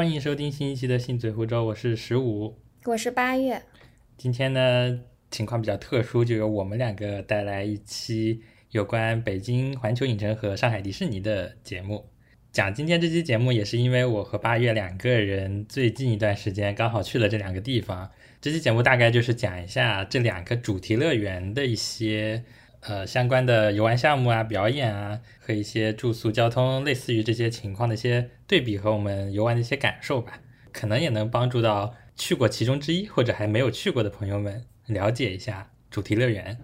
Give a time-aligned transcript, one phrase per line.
[0.00, 2.56] 欢迎收听新一期的《信嘴胡诌》，我是十五，
[2.86, 3.60] 我是八月。
[4.16, 4.98] 今天呢，
[5.30, 8.40] 情况比较特殊，就由我们两个带来一期
[8.70, 12.06] 有关北京环球影城和上海迪士尼的节目。
[12.50, 18.10] 讲今天这期节目，也是因为我和八月两个人最近一段时间刚好去了这两个地方。
[18.40, 22.42] 这期节目大概就是讲一下这两个主题乐园的一些
[22.80, 30.40] 呃相关的游玩项目啊、表演啊和一些住宿、交通，类似于这些情况的一些对比和我们游玩的一些感受吧。
[30.72, 36.56] 可能也能帮助到去过其中之一或者还没有去过的朋友们了解一下主题乐园。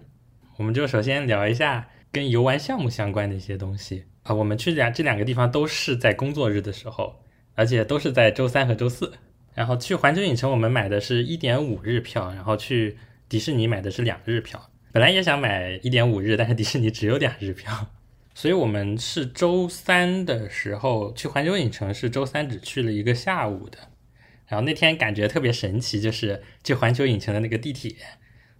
[0.55, 4.05] 我们就首先聊一下跟游玩项目相关的一些东西。
[4.23, 7.21] 啊，我们去两这两个地方都是在工作日的时候，
[7.55, 9.13] 而且都是在周三和周四。
[9.53, 14.69] 然后去环球影城，我们买的是一点五日票，然后去迪士尼买的是两日票。
[14.97, 17.91] 本来也想买一点五日，但是迪士尼只有两日票，
[18.33, 23.77] 所以我们是周三的时候去环球影城，是周三只去了一个下午的。
[24.47, 27.93] 然后那天感觉特别神奇，就是去环球影城的那个地铁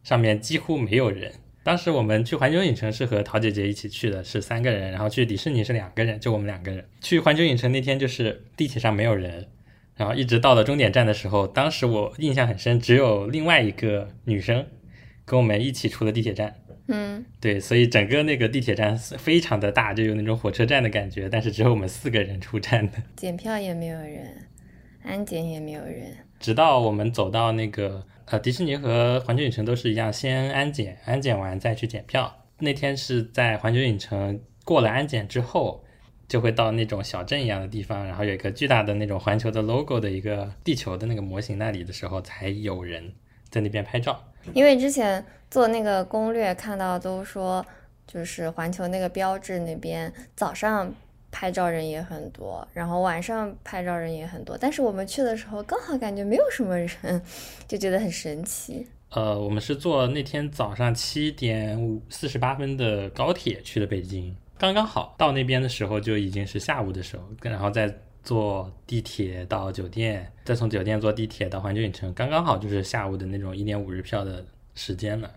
[0.04, 1.34] 上面几乎没有人。
[1.64, 6.88] 当时我们去环球影城是和陶姐姐一起去的，是三个人，然后去迪士尼是两个人，就我们两个人。
[7.02, 9.48] 去环球影城那天就是地铁上没有人，
[9.96, 14.64] 然后一直到了终点站的时候，当时我印象很深，只有另外一个女生
[15.28, 16.56] 跟我们一起出了地铁站。
[16.88, 24.48] 嗯，对，所以整个那个地铁站非常的大，就有那种火车站的感觉，但是只有我们四个人出站的，检票也没有人，
[25.04, 26.18] 安检也没有人。
[26.40, 28.08] 直到我们走到那个。
[28.30, 32.44] 呃，迪士尼和环球影城都是一样，先安检，安检完再去检票。
[32.60, 35.82] 那天是在环球影城过了安检之后，
[36.28, 43.14] 就会到那种小镇一样的地方，然后有一个巨大的那种环球的 logo 的一个地球的那个模型那里的时候，才有人
[43.50, 44.24] 在那边拍照。
[44.54, 47.66] 因为之前做那个攻略看到都说，
[48.06, 50.94] 就是环球那个标志那边早上。
[51.30, 57.22] 拍照人也很多，然后晚上拍照人也很多，但是我们去的时候刚好感觉没有什么人，
[57.68, 58.88] 就觉得很神奇。
[59.12, 67.94] 呃，我们是坐那天早上七点五四十八分的高铁去的北京，刚刚好到那边的时候就已经是下午的时候，然后再
[68.28, 74.46] 坐地铁到酒店，再从酒店坐地铁到环球影城，刚刚好就是下午的那种一点五日票的
[74.76, 75.32] 时间了。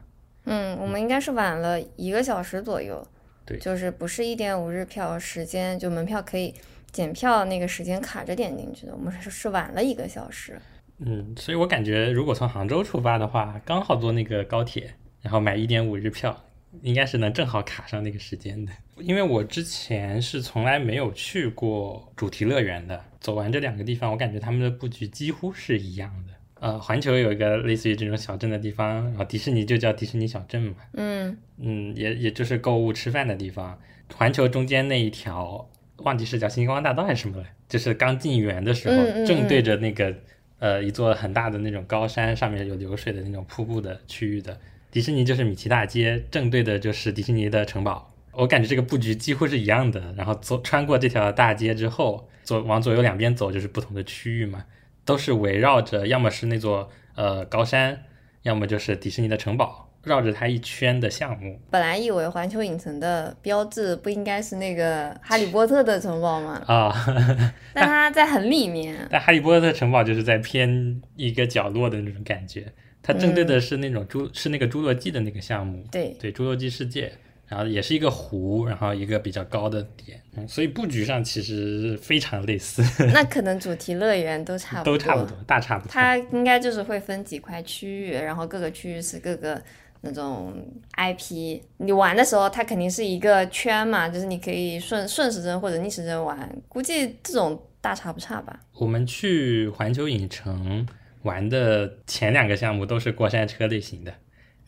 [0.47, 3.07] 嗯，我们应该是晚了一个小时左右。
[3.47, 6.53] 对，就是不是一点五日票时间，就门票可以
[6.91, 10.61] 检票那个时间卡着点进去的，我们是是晚了一个小时。
[10.99, 16.45] 嗯，所以我感觉如果从杭州出发的话，刚好坐那个高铁，然后买一点五日票，
[16.83, 18.73] 应该是能正好卡上那个时间的。
[19.03, 26.35] 因为我之前是从来没有去过主题乐园的，走完这两个地方，我感觉他们的布局几乎是一样的。
[26.61, 30.75] 呃，环球有一个类似于这种小镇的地方，然后迪士尼就叫迪士尼小镇嘛。
[30.93, 33.79] 嗯嗯，也也就是购物吃饭的地方。
[34.15, 40.15] 环球中间那一条，忘记是叫星光大道还是什么了，就是刚进园的时候，正对着那个
[40.59, 44.61] 呃一座很大的那种高山，上面有流水的那种瀑布的区域的。
[44.91, 48.10] 迪士尼就是米奇大街，正对的就是迪士尼的城堡。
[48.33, 50.15] 我感觉这个布局几乎是一样的。
[50.17, 54.65] 然后走穿过这条大街之后，左往左右两边走就是不同的区域嘛。
[55.05, 58.03] 都是围绕着，要么是那座呃高山，
[58.43, 61.59] 要么就是迪士尼的城堡，绕着它一圈的项目。
[61.71, 66.63] 本来以为环球影城的标志不应该是那个哈利波特的城堡吗？
[66.67, 66.95] 啊，
[67.75, 68.95] 但它在很里面。
[69.11, 75.85] 但哈利波特城堡就是在偏一个角落的那种感觉，它正对的是那种侏是那个侏罗纪的那个项目。
[75.91, 77.11] 对对，侏罗纪世界。
[77.51, 82.81] 然后也是一个湖，然后一个比较高的点，所以布局上其实非常类似。
[83.13, 85.91] 那可能主题乐园都差不多，都差不多，大差不多。
[85.91, 89.61] 它应该就是会分几块区域，然后各个区域是各个
[90.03, 90.65] 那种
[90.97, 91.61] IP。
[91.79, 96.39] 你玩的时候，它肯定是一个圈嘛，就是你可以顺顺时针或者逆时针玩。
[96.69, 98.61] 估计这种大差不差吧。
[98.75, 100.87] 我们去环球影城
[101.23, 104.15] 玩的前两个项目都是过山车类型的。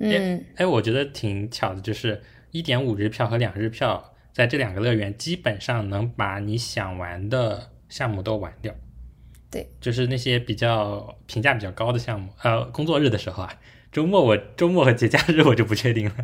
[0.00, 2.20] 嗯，哎，我觉得挺巧的，就是。
[2.52, 8.72] 一点五日票和两日票，在这两个乐园基本上能把你想玩的项目都玩掉。
[9.50, 12.30] 对，就是那些比较评价比较高的项目。
[12.42, 13.52] 呃，工作日的时候啊，
[13.90, 16.14] 周末我周末和节假日我就不确定了。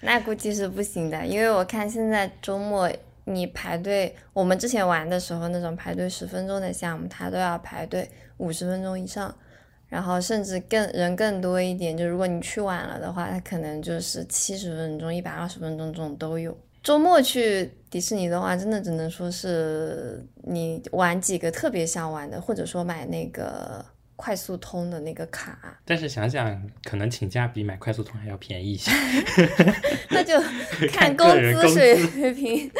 [0.00, 2.90] 那估计是不行的，因为我看现在周末
[3.24, 8.08] 你排队，我们之前玩的时候那种排队十分钟的项目，它都要排队
[8.38, 9.32] 五十分钟以上。
[9.92, 16.58] 然后甚至更人更多一点，就如果你去晚了的话，它可能就是七十分钟、一百二十分钟这种都有。
[16.82, 23.84] 周末去迪士尼的话，真的只能说是你玩几个特别想玩的，或者说买那个
[24.16, 25.78] 快速通的那个卡。
[25.84, 28.90] 但是想想，可能请假比买快速通还要便宜一些。
[30.08, 30.40] 那就
[30.90, 32.70] 看工资水平。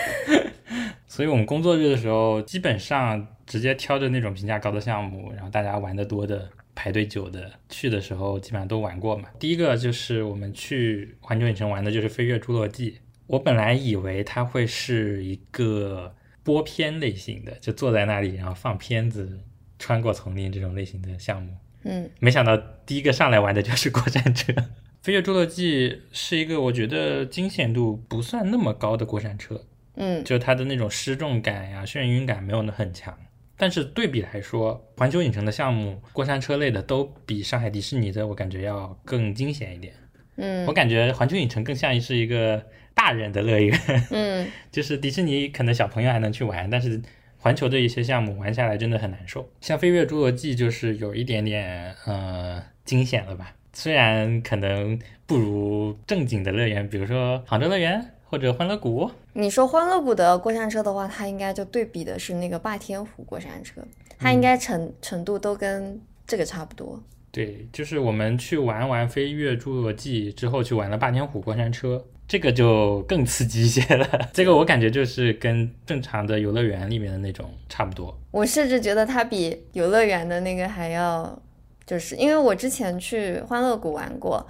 [1.06, 9.28] 所以我们工作日的时候，基本上直接挑着那种评价高的项目，然后大家玩的多的、排队久的，去的时候基本上都玩过嘛。
[9.38, 12.90] 第一个就是我们去环球影城玩的就是《飞跃侏罗纪》，
[13.26, 19.40] 我本来以为它会是一个播片类型的，就坐在那里然后放片子、
[19.78, 24.52] 穿过丛林这种类型的项目，嗯没想到第一个上来玩的就是过山车。
[25.02, 29.64] 《飞跃侏罗纪》是一个我觉得惊险度不算那么高的过山车，
[29.96, 33.18] 嗯就它的那种失重感呀、眩晕感没有那很强。
[33.62, 39.94] 但是对比来说，环球影城的项目过山车类的都比上海迪士尼的我感觉要更惊险一点。
[40.34, 42.60] 嗯我感觉环球影城更像是一个
[42.92, 43.78] 大人的乐园，
[44.10, 47.00] 嗯 就是迪士尼可能小朋友还能去玩，但是
[47.38, 49.48] 环球的一些项目玩下来真的很难受。
[49.60, 63.80] 像飞跃侏罗纪就是有一点点呃惊险了吧，虽然可能不如正经的乐园，比如说杭州乐园或者欢乐谷，你说欢乐谷的过山车的话，它应该就对比的是那个霸天虎过山车，
[64.18, 67.02] 它应该程程度都跟这个差不多。
[67.30, 74.06] 对，就是我们去玩完飞跃侏罗纪之后，去玩了霸天虎过山车，这个就更刺激一些了。
[74.34, 78.14] 这个我感觉就是跟正常的游乐园里面的那种差不多。
[78.30, 81.40] 我甚至觉得它比游乐园的那个还要，
[81.86, 84.46] 就是因为我之前去欢乐谷玩过，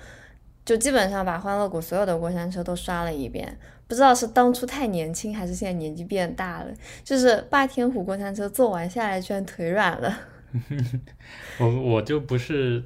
[0.65, 3.59] 就基本上把欢乐谷所有的过山车都刷了一遍。
[3.89, 6.73] 不知道是当初太年轻，还是现在年纪变大了，
[7.05, 10.19] 就是霸天虎过山车坐完下来居然腿软了。
[11.61, 12.83] 我我就不是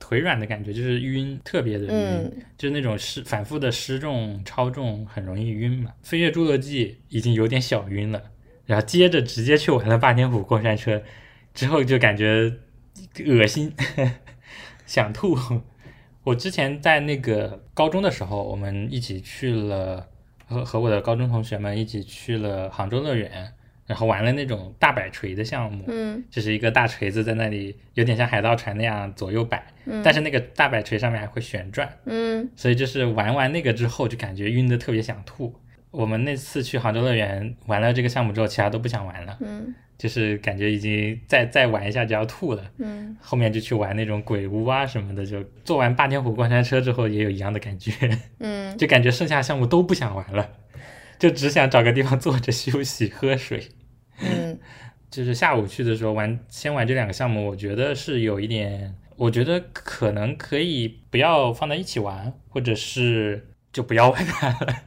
[0.00, 5.92] 腿软的感觉，就是晕，特别的晕，嗯就是那种失反复的失重、超重，很容易晕嘛。
[6.02, 8.20] 飞跃侏罗纪已经有点小晕了，
[8.66, 11.00] 然后接着直接去玩了霸天虎过山车，
[11.54, 12.52] 之后就感觉
[13.24, 13.72] 恶心，
[14.84, 15.36] 想吐。
[16.22, 20.06] 我之前在那个高中的时候，我们一起去了，
[20.46, 23.52] 和和我的高中同学们一起去了杭州乐园，
[23.86, 25.84] 然后玩了那种大摆锤的项目。
[25.88, 29.64] 嗯就是一个大锤子在那里，有点像海盗船那样左右摆，
[30.04, 35.54] 但是那个大摆锤上面还会旋转，嗯所以就是玩完那个之后就感觉晕的特别想吐。
[35.90, 42.70] 我们那次去杭州乐园玩了这个项目之后，其他都不想玩了，嗯就是感觉已经再再玩一下就要吐了。
[42.78, 47.92] 嗯，后面就去玩那种鬼屋啊什么的，就坐完霸天虎过山车之后也有一样的感觉，
[48.38, 50.48] 嗯 就感觉剩下项目都不想玩了，
[51.18, 53.68] 就只想找个地方坐着休息喝水。
[54.22, 54.58] 嗯
[55.10, 64.82] 就是下午去的时候玩，先玩这两个项目，我觉得是有一点，我觉得可能可以不要放在一起玩，或者是就不要玩它了。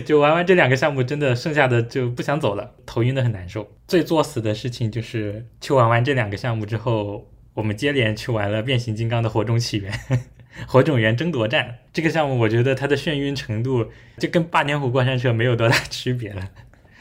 [0.00, 3.70] 就玩完这两个项目，真的剩下的就不想走了，头晕的很难受。
[3.86, 9.92] 最作死的事情就是去玩完这两个项目之后，我们接连去玩了变形金刚的火种起源、
[10.66, 13.86] 火种源争夺战这个项目，我觉得它的眩晕程度
[14.18, 16.48] 就跟霸天虎过山车没有多大区别了。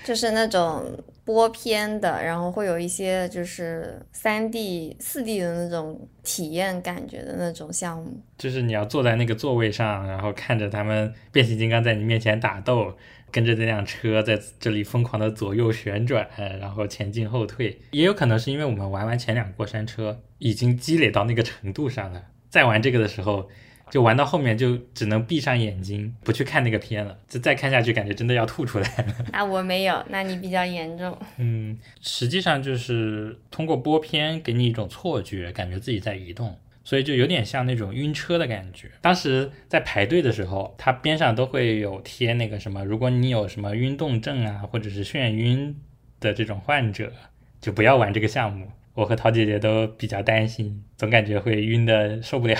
[0.03, 0.83] 就是那种
[1.25, 8.21] 播片的，然后会有一些就是三 D、四 D 的那种体验感觉的那种项目。
[8.37, 12.93] 就是你要坐在那个座位上，然后看着他们变形金刚在你面前打斗，
[13.31, 16.27] 跟着那辆车在这里疯狂的左右旋转，
[16.59, 17.79] 然后前进后退。
[17.91, 23.49] 也有可能是因为我们玩完前两过山车，已经积累到那个程度上了，再玩这个的时候，
[23.93, 27.15] 就玩到后面就只能闭上眼睛，不去看那个片了。
[27.27, 29.15] 就再看下去，感觉真的要吐出来了。
[29.31, 31.15] 啊，我没有，那你比较严重。
[31.37, 38.89] 嗯，实际上就是通过播片给你一种错觉，感觉自己在移动，所以就有点像那种晕车的感觉。
[38.99, 45.79] 当时在排队的时候，它边上都会有贴那个什么，如果你有什么晕动症啊，或者是眩晕
[46.19, 47.13] 的这种患者，
[47.61, 48.71] 就不要玩这个项目。
[48.95, 52.57] 我和桃姐姐都比较担心，总感觉会晕的受不了。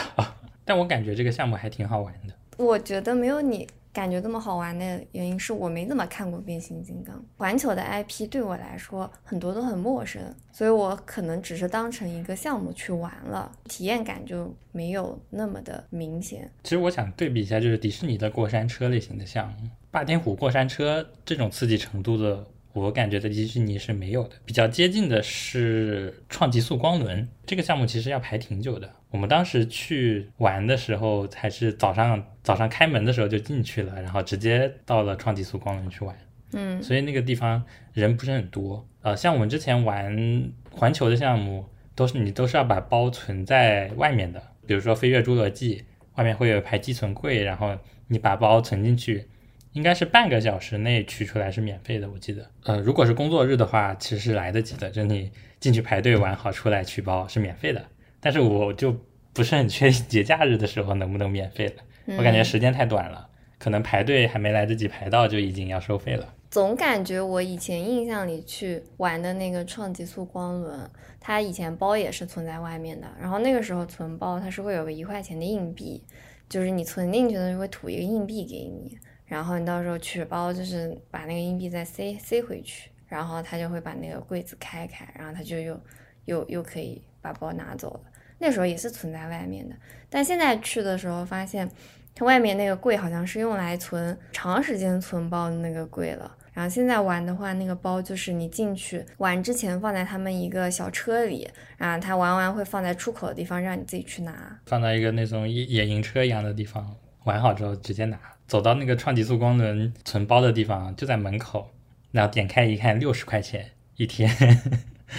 [0.66, 2.34] 但我感觉这个项目还挺好玩的。
[2.58, 16.50] 我觉得没有你感觉这么好玩的原因是我没怎么看过变形金刚，环球的 IP 对我来说很多都很陌生，所以我可能只是当成一个项目去玩了，体验感就没有那么的明显。
[16.64, 24.36] 其实我想对比一下，就是迪士尼的过山车类型的项目，霸天虎过山车这种刺激程度的，我感觉在迪士尼是没有的。
[24.46, 28.92] 比较接近的是创极速光轮这个项目，其实要排挺久的。
[29.14, 36.18] 我们当时去玩的时候，还是早上早上开门的时候就进去了，然后直接到了创极速光轮去玩。
[36.54, 38.88] 嗯所以那个地方人不是很多。
[39.04, 47.78] 呃，像我们之前玩环球的项目，都是你都是要把包存在外面的，比如说飞跃侏罗纪，外面会有一排寄存柜，然后
[48.08, 49.28] 你把包存进去，
[49.74, 52.50] 应该是半个小时内取出来是免费的，我记得。
[52.64, 57.86] 呃，如果是工作日的话，其实是来得及的，就你进去排队玩好出来取包是免费的。
[58.24, 58.96] 但是我就
[59.34, 63.28] 不是很确定节假日的时候能不能免费了，我感觉时间太短了，
[63.60, 66.34] 可能排队还没来得及排到就已经要收费了。
[66.50, 70.90] 总感觉我以前印象里去玩的那个创极速光轮，
[71.20, 73.08] 它以前包也是存在外面的。
[73.20, 76.04] 然后那个时候存包，它是会有个一块钱的硬币，
[76.48, 85.82] 就是你存进去的时候会吐一个硬币给你，然后你到时候取包就是把那个硬币再塞塞回去，然后他就会把那个柜子开开，然后他就又
[86.26, 88.02] 又又可以把包拿走了。
[88.46, 89.74] 那时候也是存在外面的，
[90.10, 91.70] 但现在去的时候发现，
[92.14, 96.30] 它外面那个柜好像是用来存长时间存包的那个柜了。
[96.52, 111.72] 然后现在玩的话，那个包就是你进去玩之前放在他们一个小车里，然后他玩完会放在出口的地方让你自己去拿，放在一个那种野野营车一样的地方，玩好之后直接拿，走到那个创极速光轮存包的地方就在门口，
[112.12, 114.30] 然后点开一看，六十块钱一天，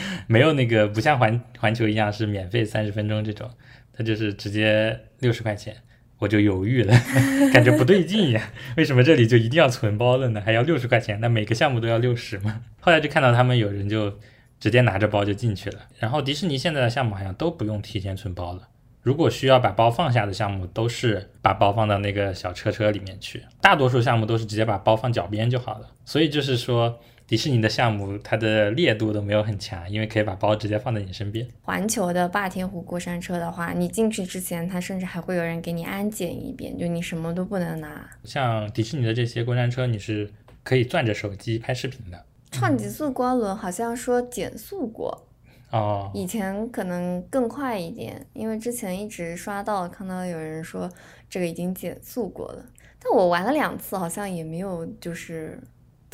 [0.26, 3.50] 没有那个不像环环球一样是免费三十分钟这种，
[3.92, 5.76] 它就是直接六十块钱。
[6.20, 6.94] 我就犹豫了，
[7.52, 10.40] 感觉不对劲呀，为什么这里就一定要存包了呢？
[10.40, 11.20] 还要六十块钱？
[11.20, 12.62] 那每个项目都要六十吗？
[12.80, 14.16] 后来就看到他们有人就
[14.60, 15.80] 直接拿着包就进去了。
[15.98, 18.68] 然后迪士尼现在的项目好像都不用提前存包了，
[19.02, 25.90] 如果需要把包放下的项目，都是把包放到那个小车车里面去，大多数项目都是直接把包放脚边就好了。
[26.04, 27.00] 所以就是说。
[27.26, 31.48] 迪士尼的项目，它的烈度都没有很强，因为可以把包直接放在你身边。
[31.62, 38.10] 环球的霸天虎过山车的话，你进去之前，它甚至还会有人给你安检一遍，就你什么都不能拿。
[38.24, 40.30] 像迪士尼的这些过山车，你是
[40.62, 42.26] 可以攥着手机拍视频的。
[42.52, 45.26] 创极速光轮好像说减速过，
[45.70, 50.90] 哦，以前可能更快一点，因为之前一直刷到看到有人说
[51.30, 52.66] 这个已经减速过了，
[53.02, 55.58] 但我玩了两次，好像也没有就是。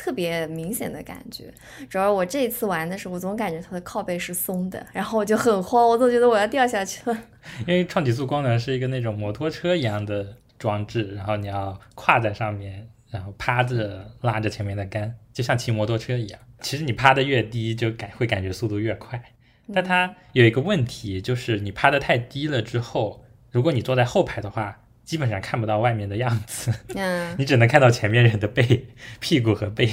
[0.01, 1.53] 特别明显的感觉，
[1.87, 7.15] 主要我这一次玩的时候，我总感觉它的靠背是松的，然后我就很慌，我总觉得我要掉下去了。
[7.67, 16.39] 因为创极速光轮是一个那种摩托车一样的装置，然后你要跨在上面，然后趴着拉着前面的杆，就像骑摩托车一样。
[16.61, 19.23] 其实你趴的越低，就感会感觉速度越快。
[19.71, 24.79] 但它有一个问题，就是你趴的太低了之后，如果你坐在后排的话。
[25.11, 28.87] 基本上看不到外面的样子，嗯， 你只能看到前面人的背、
[29.19, 29.89] 屁股和背，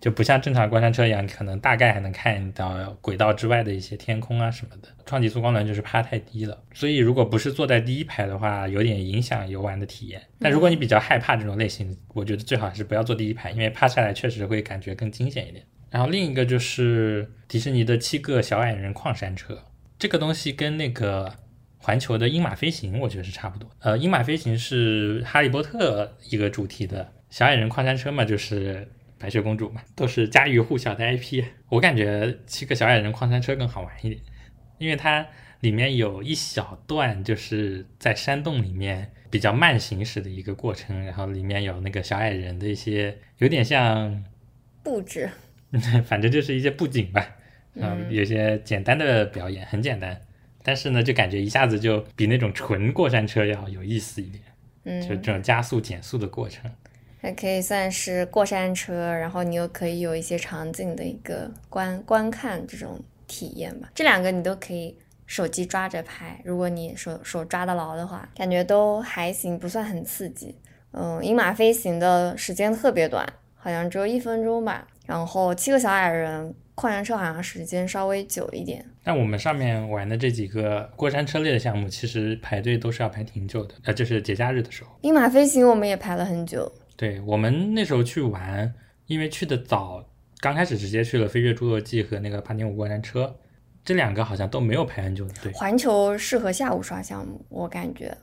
[0.00, 4.88] 就不像正常过山车一样，可能大概还能看到轨道之外的一些天空啊什么的。
[5.04, 10.20] 创极速光轮就是趴太低了，所以如果不是坐在第一排的话，有点影响游玩的体验。
[10.40, 15.64] 但如果你比较害怕这种类型，我觉得最好还是不要坐第一排，因为趴下来确实会感觉更惊险一点。
[15.88, 19.62] 然后另一个就是迪士尼的七个小矮人矿山车，
[19.96, 21.32] 这个东西跟那个。
[21.86, 23.70] 环球的鹰马飞行，我觉得是差不多。
[23.78, 28.88] 呃，鹰马飞行是哈利波特一个主题的，小矮人矿山车嘛，就是
[29.20, 31.44] 白雪公主嘛，都是家喻户晓的 IP。
[31.68, 34.20] 我感觉七个小矮人矿山车更好玩一点，
[34.78, 35.24] 因为它
[35.60, 44.24] 里面有一小段就是在山洞里面比较慢行驶的一个过程，然后里面有那个小矮人的一些有点像
[44.82, 45.30] 布置，
[46.04, 47.24] 反正就是一些布景吧，
[47.74, 50.20] 嗯，有些简单的表演，很简单。
[50.66, 54.42] 但是呢，就感觉一下子就比那种纯过山车要有意思一点，
[54.82, 56.68] 嗯，就这种加速减速的过程，
[57.22, 63.88] 还可以算是过山车，然后你又可以有一些场景的一个观观看这种体验吧。
[63.94, 70.56] 这两个你都可以手机抓着拍，如果你手手抓得牢的话，感觉都还行，不算很刺激。
[70.90, 74.88] 嗯，鹰马飞行的时间特别短，好像只有一分钟吧。
[75.06, 76.52] 然后七个小矮人。
[76.76, 84.90] 矿山车好像时间稍微久一点，但我们上面玩的这几个过山车类的项目，其实排队都是要排挺久的，呃，就是节假日的时候。
[85.00, 86.70] 鹰马飞行我们也排了很久。
[86.94, 88.74] 对我们那时候去玩，
[89.06, 90.06] 因为去的早，
[90.38, 93.34] 刚开始直接去了飞跃侏罗纪和那个八点五过山车，
[93.82, 95.50] 这两个好像都没有排很久的队。
[95.52, 98.14] 环球适合下午刷项目，我感觉，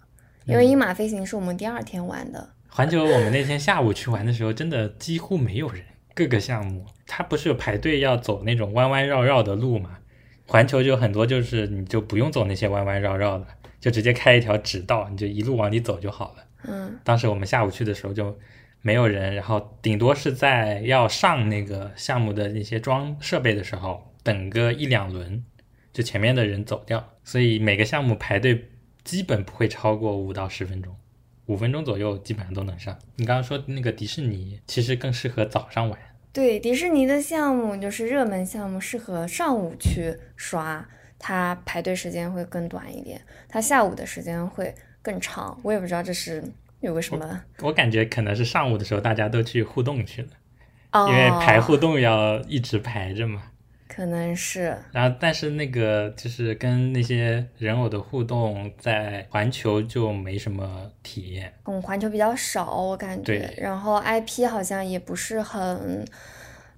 [0.45, 2.53] 因为鹰马飞行是我们第二天玩的。
[2.67, 5.83] 环球我们那天下午去玩的时候，真的几乎没有人。
[6.13, 9.97] 各个项目，它不是有排队要走那种弯弯绕绕的路嘛？
[10.45, 13.47] 环球就很多，就是你就不用走那些弯弯绕绕的，
[13.79, 16.43] 就直接开一条直道，你就一路往里走就好了。
[16.65, 18.37] 嗯，当时我们下午去的时候就
[18.81, 25.43] 没有人，然后顶多是在要上那个项目的那些装设备的时候等个一两轮，
[25.91, 28.69] 就前面的人走掉，所以每个项目排队
[29.03, 30.95] 基本不会超过五到十分钟。
[31.45, 32.97] 五分钟左右基本上都能上。
[33.15, 35.99] 你刚刚说那个迪士尼其实更适合早上玩。
[36.31, 40.83] 对，迪士尼的项目就是热门项目，适合上午去刷，
[41.19, 45.59] 它排队时间会更短一点，它下午的时间会更长。
[45.63, 46.43] 我也不知道这是
[46.79, 47.43] 有个什么。
[47.59, 50.29] 我感觉可能是上午的时候大家都去互动去了，
[51.07, 53.43] 因为排互动要一直排着嘛。
[53.93, 54.75] 可能是。
[54.91, 61.53] 然后，但是那个就是跟那些人偶的互动，在环球就没什么体验。
[61.65, 63.53] 嗯，环球比较少，我感觉对。
[63.57, 66.03] 然后 IP 好像也不是很，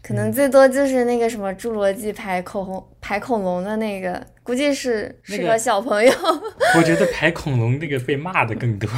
[0.01, 6.12] 可能最多就是那个什么《侏罗纪》拍口红、拍恐龙的那个，估计是适合小朋友。
[6.78, 8.88] 我觉得排恐龙那个被骂的更多。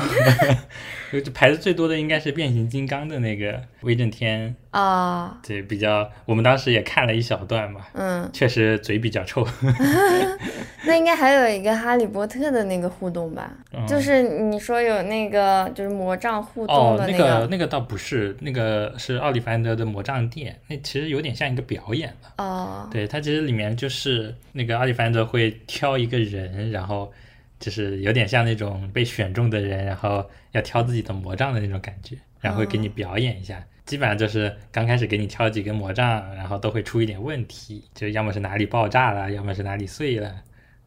[1.23, 9.47] 就排的最多的应该是变形金刚的那个威震天啊，对，比较我们当时也看了一小段嘛，嗯，确实嘴比较臭。
[10.85, 13.49] 那应该还有一个哈利波特的那个互动吧？
[13.87, 22.33] 就是你说有那个就是魔杖互动的那个，那个倒不是，那个是奥利凡德的魔杖店，那其实有点像一个表演了。
[22.43, 27.13] 哦，对，它其实里面就是那个奥利凡德会挑一个人，然后。
[27.59, 33.65] 就是有点像那种被选中的人，然后要挑自己的魔杖的那种感觉，然后会给你表演一下。
[33.83, 40.29] 基本上就是刚开始给你挑几根魔杖，然后都会出一点问题，就要么是哪里爆炸了，要么是哪里碎了，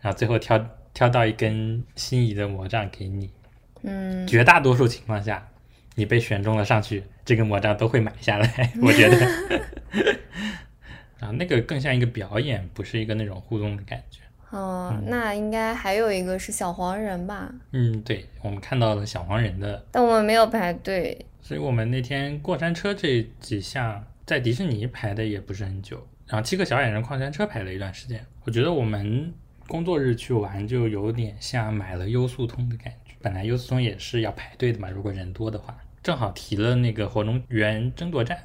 [0.01, 0.65] 然后最后挑
[0.95, 3.29] 挑到一根心仪的魔杖给你。
[3.83, 5.45] 嗯，绝大多数情况下，
[5.97, 8.73] 你被选中了上去，这根魔杖都会买下来。
[8.81, 9.27] 我觉得，
[11.19, 14.21] 啊，那个更像一个表演，不是一个那种互动的感觉。
[14.51, 17.53] 哦，那应该还有一个是小黄人吧？
[17.73, 28.25] 嗯，对，我们看到了小黄人的，但我们没有排队，所以我们那天过山车这几项在迪士尼排的也不是很久，然后七个小矮人矿山车排了一段时间。
[28.45, 29.33] 我觉得我们
[29.69, 38.37] 工作日去玩就有点像买了优速通的感觉，本来优速通也是要排队的嘛，如果人多的话，正好提了那个火龙园争夺战。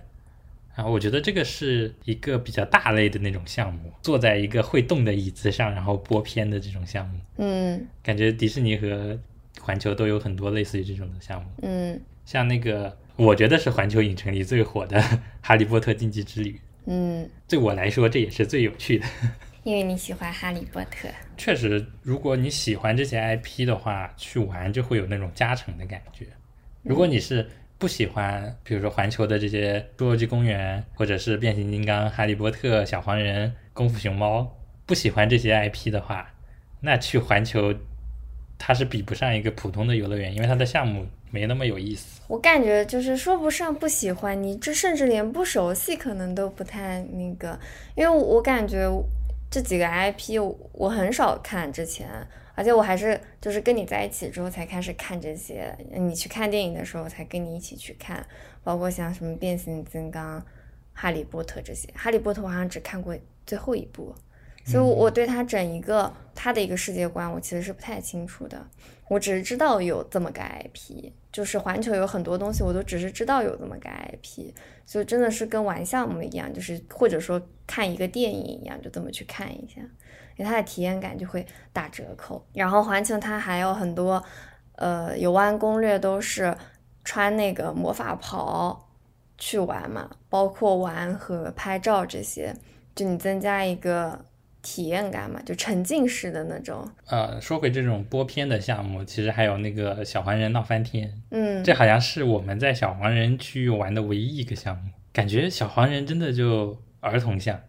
[0.75, 7.17] 然后我觉得这个是一个比较大类的那种项目，坐在一个会动的椅子上，然后播片的这种项目。
[7.37, 9.17] 嗯，感觉迪士尼和
[9.61, 11.49] 环球都有很多类似于这种的项目。
[11.61, 14.99] 嗯，像那个，我觉得是环球影城里最火的
[15.41, 16.51] 《哈利波特禁忌之旅》。
[16.87, 19.05] 嗯，对我来说这也是最有趣的，
[19.63, 21.07] 因为你喜欢哈利波特。
[21.37, 26.27] 确实，如果你喜欢这些 IP 的话，去玩就会有那种加成的感觉。
[26.83, 27.49] 如果你是。
[27.77, 36.33] 不喜欢，比如说环球的这些侏罗纪公园，或者是变形金刚、哈利波特、小黄人、功夫熊猫，不喜欢这些 IP 的话，
[36.79, 37.73] 那去环球，
[38.57, 42.21] 它是比不上一个普通的游乐园，因为它的项目没那么有意思。
[42.27, 47.59] 我感觉就是说不上不喜欢，你这甚至连不熟悉可能都不太那个，
[47.95, 48.89] 因为我感觉
[49.51, 50.39] 这几个 IP
[50.71, 52.07] 我很少看之前。
[52.55, 58.25] 而且我还是就是跟你在一起之后才开始看这些，你去看电影的时候才跟你一起去看，
[58.63, 60.43] 包括像什么变形金刚、
[60.93, 61.89] 哈利波特这些。
[61.93, 63.15] 哈利波特我好像只看过
[63.45, 64.15] 最后一部，
[64.65, 68.65] 所以我对他整一个他的一个世界观我其实是不太清楚的。
[69.07, 74.51] 我只是知道有这么个 IP，就是环球有很多东西我都只是知道有这么个 IP，
[74.83, 79.81] 所以真的是跟玩项目一样，就是或者说看一个电影一样，就这么去看一下。
[80.37, 84.23] 因为它的体验感就会打折扣，然后环球它还有很多，
[84.75, 86.55] 呃，游玩攻略都是
[87.03, 88.89] 穿那个魔法袍
[89.37, 92.53] 去玩嘛，包括玩和拍照这些，
[92.93, 94.25] 就你增加一个
[94.61, 96.89] 体验感嘛，就沉浸式的那种。
[97.07, 107.59] 呃，说回这种播片的项目，其实还有那个小黄人闹翻天，嗯，这好像是我们在小黄人区域玩的唯一一个项目，感觉小黄人真的就儿童向。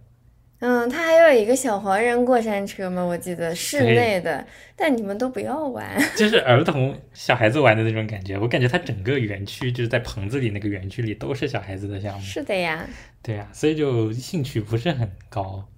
[0.59, 3.03] 嗯，它还有一个小黄人过山车吗？
[3.03, 8.39] 我记得室内的，但你们都不要玩， 就是儿童小孩子玩的那种感觉。
[8.39, 12.25] 我感觉它整个园区就是在棚子里那个园区里都是小孩子的项目。
[12.25, 12.89] 是的呀，
[13.23, 15.69] 对呀，所以就兴趣不是很高。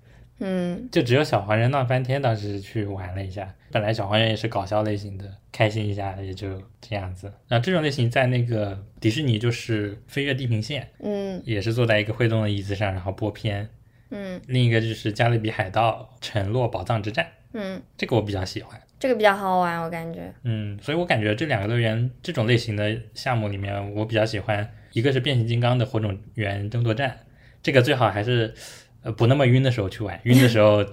[0.41, 7.33] 嗯，就只有小黄人闹翻天当时去玩了一下，本来小黄人也是搞笑类型的，开心一下也就这样子。
[7.49, 13.69] 然后这种类型在那个迪士尼就是飞越地平线，嗯，也是坐在一个会动的椅子上，然后播片。
[14.11, 17.25] 嗯，另一个就是《加勒比海盗：沉落宝藏之战》。
[17.53, 20.33] 嗯，这个我比较喜欢，这个比较好玩，我感觉。
[20.43, 27.21] 嗯，所以我感觉这两个乐园这种类型的项目里面，我比较喜欢一个是变形金刚的火种源争夺战，
[27.63, 28.55] 这个最好还是
[29.03, 30.85] 呃不那么晕的时候去玩，晕的时候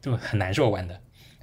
[0.00, 1.00] 就很难受玩的。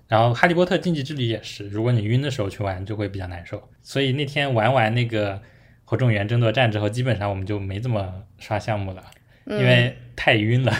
[0.08, 3.70] 然后《哈利波特禁忌之旅》也是，如果你晕的时候去玩就会比较难受。
[3.82, 5.42] 所以那天玩完那个
[5.86, 9.04] 火种源争夺战之后，基本上我们就没怎么刷项目了。
[9.50, 10.74] 因为太晕了，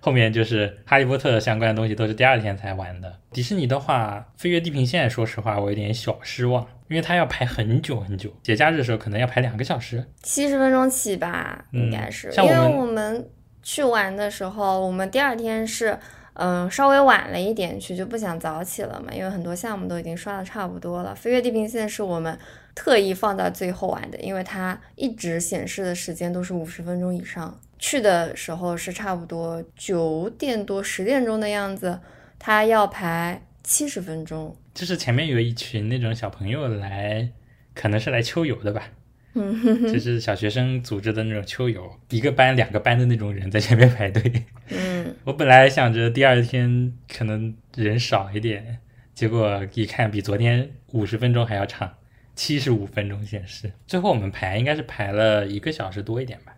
[0.00, 3.20] 后面就是哈利波特相关的东西都是第二天才玩的。
[3.32, 12.30] 迪士尼的话，飞越地平线，说实话我有点小失望，因为它要排很久很久，节假日的时候可能要排两个小时，七十分钟起吧，应该是。
[12.36, 13.28] 因为我们
[13.62, 15.98] 去玩的时候，我们第二天是
[16.34, 21.14] 嗯稍微晚了一点去，就不想早起了嘛，因为很多项目都已经刷的差不多了。
[21.14, 22.38] 飞跃地平线是我们
[22.74, 27.58] 特意放到最后玩的，因为它一直显示的时间都是五十分钟以上。
[27.78, 32.00] 去的时候是差不多九点多十点钟的样子，
[32.38, 34.56] 他要排七十分钟。
[34.74, 37.30] 就是前面有一群那种小朋友来，
[37.74, 38.90] 可能是来秋游的吧，
[39.34, 44.44] 嗯就是小学生组织的那种秋游，一个班两个班的那种人在前面排队。
[44.68, 48.78] 嗯，我本来想着第二天可能人少一点，
[49.14, 51.94] 结果一看比昨天五十分钟还要长，
[52.34, 53.72] 七十五分钟显示。
[53.86, 56.55] 最后我们排应该是排了一个小时多一点吧，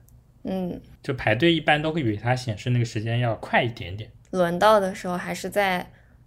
[0.49, 4.11] 嗯，就排队一般都会比它显示那个时间要快一点点。
[4.31, 5.87] 轮到的时候还是在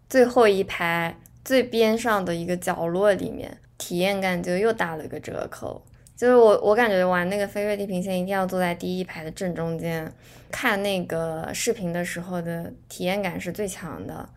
[0.09, 5.83] 最后一排最边上的一个角落里面，体验感就又打了个折扣。
[6.15, 10.11] 就是我我感觉玩那个飞跃地平线一定要坐在第一排的正中间，
[10.51, 14.29] 看那个视频的时候的体验感是最强的，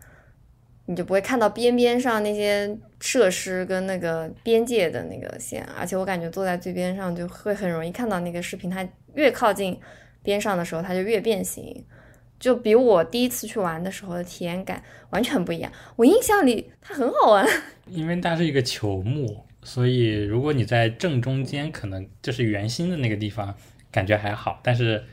[0.87, 9.79] 你就不会看到边边上那些设施跟那个边界的那个线，而且我感觉坐在最边上就会很容易看到那个视频，它越靠近
[10.21, 11.83] 边上的时候，它就越变形。
[12.37, 15.71] 就比我第一次去玩的时候的体验感完全不一样。
[15.95, 17.47] 我印象里它很好玩，
[17.89, 23.55] 因为它是一个球幕，所以如果你在正中间，可能就是圆心的那个地方，
[23.89, 24.59] 感觉还好。
[24.61, 25.05] 但是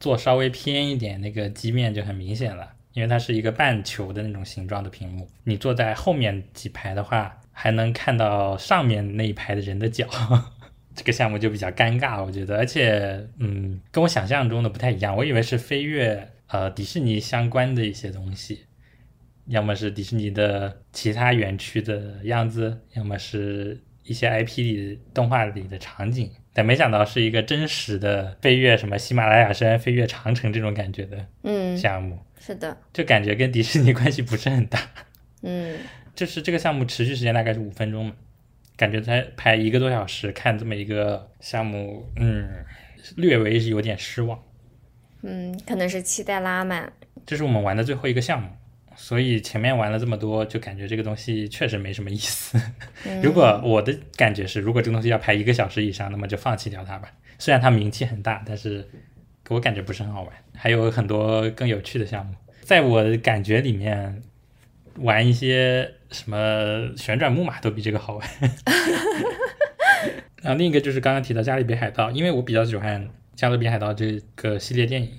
[0.00, 5.28] 做稍微偏一点，那个基面就很明显了，因为它是一个半球的那种形状的屏幕。
[5.44, 10.08] 你坐在后面几排的话，还能看到上面那一排的人的脚。
[10.96, 15.14] 这个项目就比较尴尬，我觉得，而且，嗯，跟我想象中的不太一样。
[15.14, 18.64] 我以为是飞跃呃迪士尼相关的一些东西，
[19.48, 34.80] 要么是迪士尼的其他园区的样子，要么是一些 IP 里动画里的场景，但没想到是一个真实的飞越什么喜马拉雅山、飞越长城这种感觉的嗯，项目，是的，就感觉跟迪士尼关系不是很大。
[35.42, 35.76] 嗯
[36.16, 38.12] 就是这个项目持续时间大概是五分钟嘛，
[38.74, 42.64] 感觉才排一个多小时看这么一个项目，嗯，
[43.16, 44.42] 略微是有点失望。
[45.20, 46.90] 嗯，可能是期待拉满，
[47.26, 48.48] 这是我们玩的最后一个项目，
[48.96, 52.60] 所以前面玩了这么多，就感觉这个东西确实没什么意思。
[53.04, 57.12] 嗯如果我的感觉是，如果这个东西要排一个小时以上，那么就放弃掉它吧。
[57.38, 58.88] 虽然它名气很大，但是
[59.44, 60.32] 给我感觉不是很好玩。
[60.54, 64.22] 还有很多更有趣的项目，在我的感觉里面，
[64.96, 68.28] 玩一些什么旋转木马都比这个好玩。
[70.42, 73.04] 然后另一个就是刚刚提到《加勒比海盗》，因为我比较喜欢
[73.34, 75.10] 《加勒比海盗》这个系列电影，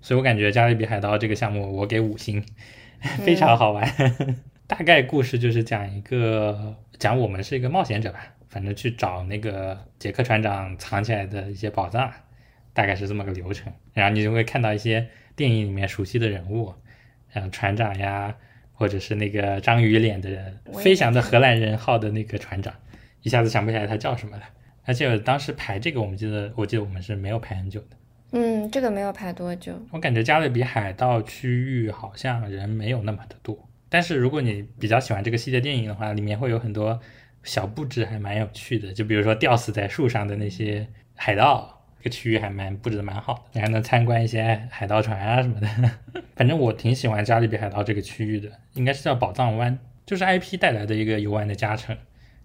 [0.00, 2.44] 所以我感觉《加勒比海盗》这个项目我给五星，
[3.24, 3.88] 非常好玩。
[4.66, 12.10] 大概故事就是讲一个讲我们是一个冒险者吧，反正去找那个杰克船长藏起来的一些宝藏，
[12.72, 13.72] 大概是这么个流程。
[13.92, 16.72] 然后你就会看到一些电影里面熟悉的人物，
[17.32, 18.34] 像船长呀，
[18.72, 22.72] 或者是那个章鱼脸的人飞翔的荷兰人号的那个船长，
[23.22, 24.42] 一下子想不起来他叫什么了。
[24.86, 27.96] 而且当时排这个，我们记得，我记得我们是没有排很久的。
[28.36, 33.56] 嗯，这个没有排多久，我感觉加勒比海盗区域好像人没有那么的多，
[33.88, 36.98] 但是如果你比较喜欢这个系列电影的话，里面会有很多
[37.44, 38.92] 小布置，还蛮有趣的。
[38.92, 45.68] 就比如说吊死在树上的那些海盗，这个区域还蛮布置的蛮好的，你还能参观一些海盗船啊什么的。
[46.34, 51.96] 反正我挺喜欢加勒比海盗这个区域的，应该是叫宝藏湾，就是 IP 带来的一个游玩的加成，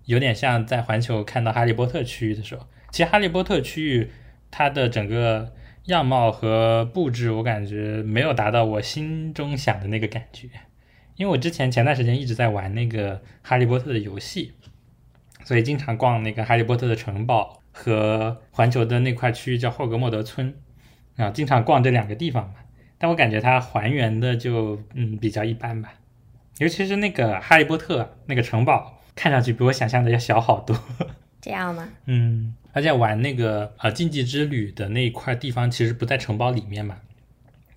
[0.06, 2.68] 有点像在环球看到哈利波特区域的时候。
[2.92, 4.12] 其实哈利波特区域
[4.52, 5.52] 它的整个
[5.94, 10.48] 样貌和布置，我感觉没有达到我心中想的那个感觉。
[11.16, 14.54] 因为我之前前段时间一直在玩那个哈利波特的游戏，
[15.44, 20.56] 所以经常逛那个哈利波特的城堡和环球的那块区域叫霍格莫德村，
[21.18, 22.56] 啊，经常逛这两个地方嘛。
[22.98, 25.94] 但我感觉它还原的就嗯比较一般吧，
[26.60, 30.78] 尤其是那个哈利波特那个城堡，看上去比我想象的要小好多。
[31.42, 31.90] 这样吗？
[32.06, 36.98] 嗯，而且玩那个呃竞技之旅的那一块地方，其实不在城堡里面嘛，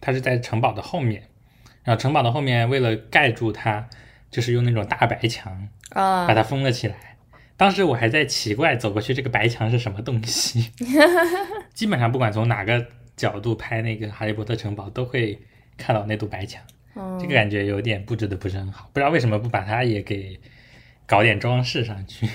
[0.01, 1.23] 它是在城堡的后面。
[1.85, 3.89] 然后城堡的后面为了盖住它，
[4.31, 7.17] 就是用那种大白墙啊、把它封了起来。
[7.57, 10.71] 当时我还在奇怪走过去这个白墙是什么东西，
[11.75, 15.39] 基本上不管从哪个角度拍那个哈利波特城堡，都会
[15.77, 16.63] 看到那堵白墙。
[16.95, 20.39] 嗯，这个感觉有点布置的不是很好，不知道为什么不把它也给
[21.07, 22.29] 搞点装饰上去。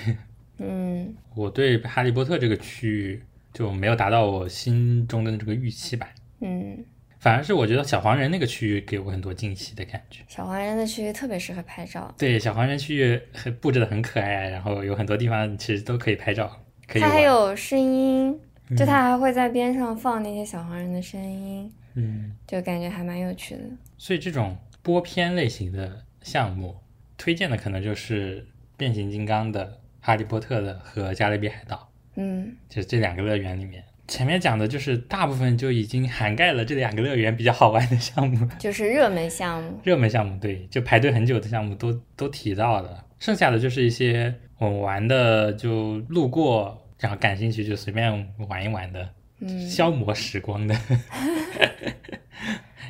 [0.58, 6.08] 嗯我对哈利波特这个区域就没有达到我心中的这个预期吧，
[6.40, 6.84] 嗯，
[7.18, 10.22] 反而是我觉得小黄人那个区域给我很多惊喜的感觉。
[10.28, 16.50] 小黄人的区域特别适合拍照，对，小黄人区域很布置的很可爱，然后有很多地方其实都可以拍照，
[16.86, 17.08] 可以它。
[17.08, 18.38] 还有声音，
[18.76, 23.62] 就嗯它还会在边上放那些小黄人的声音，嗯，就感觉还蛮有趣的。
[23.96, 26.76] 所以这种播片类型的项目，
[27.16, 31.90] 推荐的可能就是变形金刚的、哈利波特的和加勒比海盗。
[32.16, 39.78] 嗯就是这两个乐园里面，前面讲的就是大部分就已经涵盖了这两个乐园比较好玩的项目，就是热门项目。
[39.84, 49.08] 热门项目对，就排队很久的项目都都提到了，剩下的就是一些我们玩的就路过，然后感兴趣就随便玩一玩的，
[49.38, 50.74] 嗯，消磨时光的。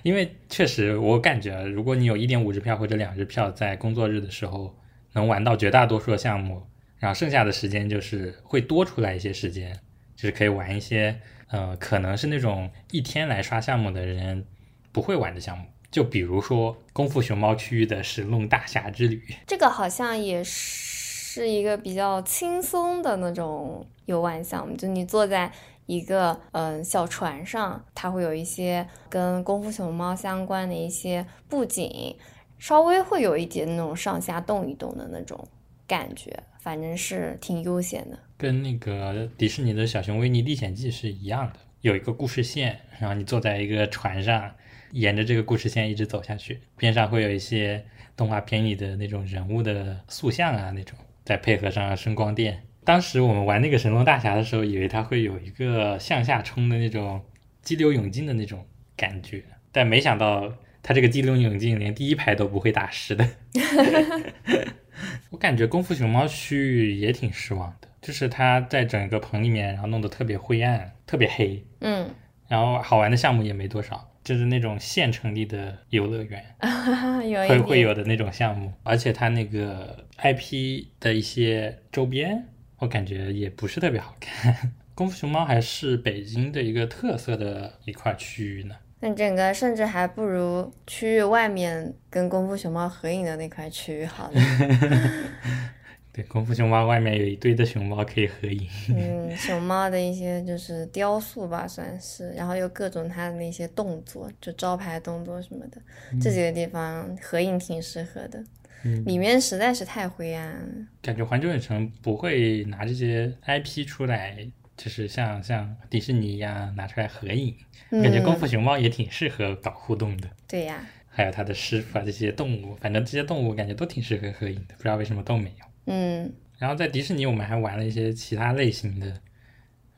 [0.04, 4.74] 因为确实我感觉，如果你有一点五日票或者两日票，在工作日的时候
[5.12, 6.62] 能玩到绝大多数的项目，
[6.98, 9.78] 然后剩下的时间就是会多出来一些时间。
[10.16, 14.44] 就是可以玩一些，呃，可能是那种一天来刷项目的人
[14.90, 25.52] 不会玩的项目，就比如说功夫熊猫区域的神龙大侠之旅，这个好像也是一个比较轻松的那种游玩项目，就你坐在
[25.86, 32.16] 一个嗯小船上，它会有一些跟功夫熊猫相关的一些布景，
[32.58, 35.46] 稍微会有一点那种上下动一动的那种
[35.86, 38.18] 感觉，反正是挺悠闲的。
[38.36, 44.54] 跟那个迪士尼的小熊维尼历险记是一样的，有一个故事线，然后你坐在一个船上，
[44.92, 47.84] 沿着这个故事线一直走下去，边上会有一些
[48.16, 52.62] 动画片里的那种人物的塑像啊，那种再配合上声光电。
[52.84, 57.22] 当时我们玩那个神龙大侠的时候，以为它会有一个向下冲的那种
[57.60, 58.64] 激流勇进的那种
[58.96, 63.28] 感觉，但没想到它这个激流勇进连第一排都不会打湿的。
[65.30, 67.88] 我感觉功夫熊猫区域也挺失望的。
[68.00, 72.08] 就是它在整个棚里面，然后弄得特别灰暗、特别黑，嗯，
[72.46, 76.44] 然后好玩的项目也没多少，就是那种县成立的游乐园
[77.48, 82.44] 会会有的那种项目，而且它那个 IP 的一些周边，
[82.78, 84.72] 我感觉也不是特别好看。
[84.94, 94.40] 功夫熊猫还是北京的一个特色的一块区域呢，那整个甚至还不如区域外面跟功夫熊猫合影的那块区域好呢。
[96.26, 98.68] 功夫熊猫外面有一堆的熊猫可以合影。
[98.88, 105.80] 嗯，熊猫的一些就是雕塑吧，算是，然后又各种它的那些动作，就招牌动作什么的，
[106.20, 108.42] 这几个地方合影挺适合的。
[108.82, 110.88] 嗯，里面实在是太灰暗。
[111.00, 114.44] 感觉环球影城不会拿这些 IP 出来，
[114.78, 117.54] 就是像像迪士尼一样拿出来合影。
[117.90, 120.30] 感觉功夫熊猫也挺适合搞互动的。
[120.46, 120.80] 对呀。
[121.10, 125.66] 还有他的师傅啊，这些动物，反正这些动物感觉都挺适合合影的，不知道为什么都没有。
[125.86, 129.06] 嗯，然后在迪士尼，我们还玩了一些其他类型的，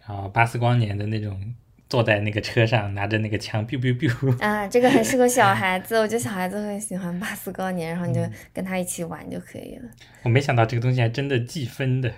[0.06, 1.54] 然后巴斯光年的那种，
[1.90, 8.20] 坐在那个车上拿着那个枪，biu biu biu 啊，这个很适合小 孩子，我觉得小孩子会喜欢巴斯光年，然后你就
[8.54, 9.90] 跟他一起玩就可以了。
[10.22, 12.10] 我没想到这个东西还真的计分的，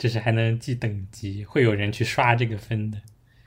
[0.00, 2.98] 就是还能记等级，会有人去刷这个分的。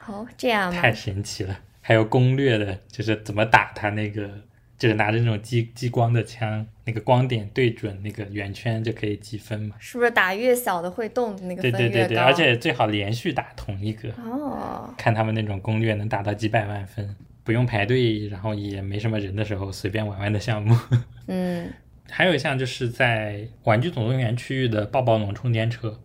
[0.06, 0.80] 哦，这样吗？
[0.80, 4.30] 太神奇了，还有攻略的，就是怎么打他那个。
[4.76, 9.76] 就是拿着那种激激光的枪，那个光点对准那个圆圈就可以积分嘛？
[9.80, 14.94] 是不是打越小的会动的那个分对对对对，而且最好连续打同一个哦。
[14.98, 20.76] 看他们那种攻略能打到几百万分，不用排队，然后也没什么人的时候随便玩玩的项目。
[21.28, 21.72] 嗯，
[22.10, 25.98] 还有一项就是在玩具总动员区域的抱抱龙充电车，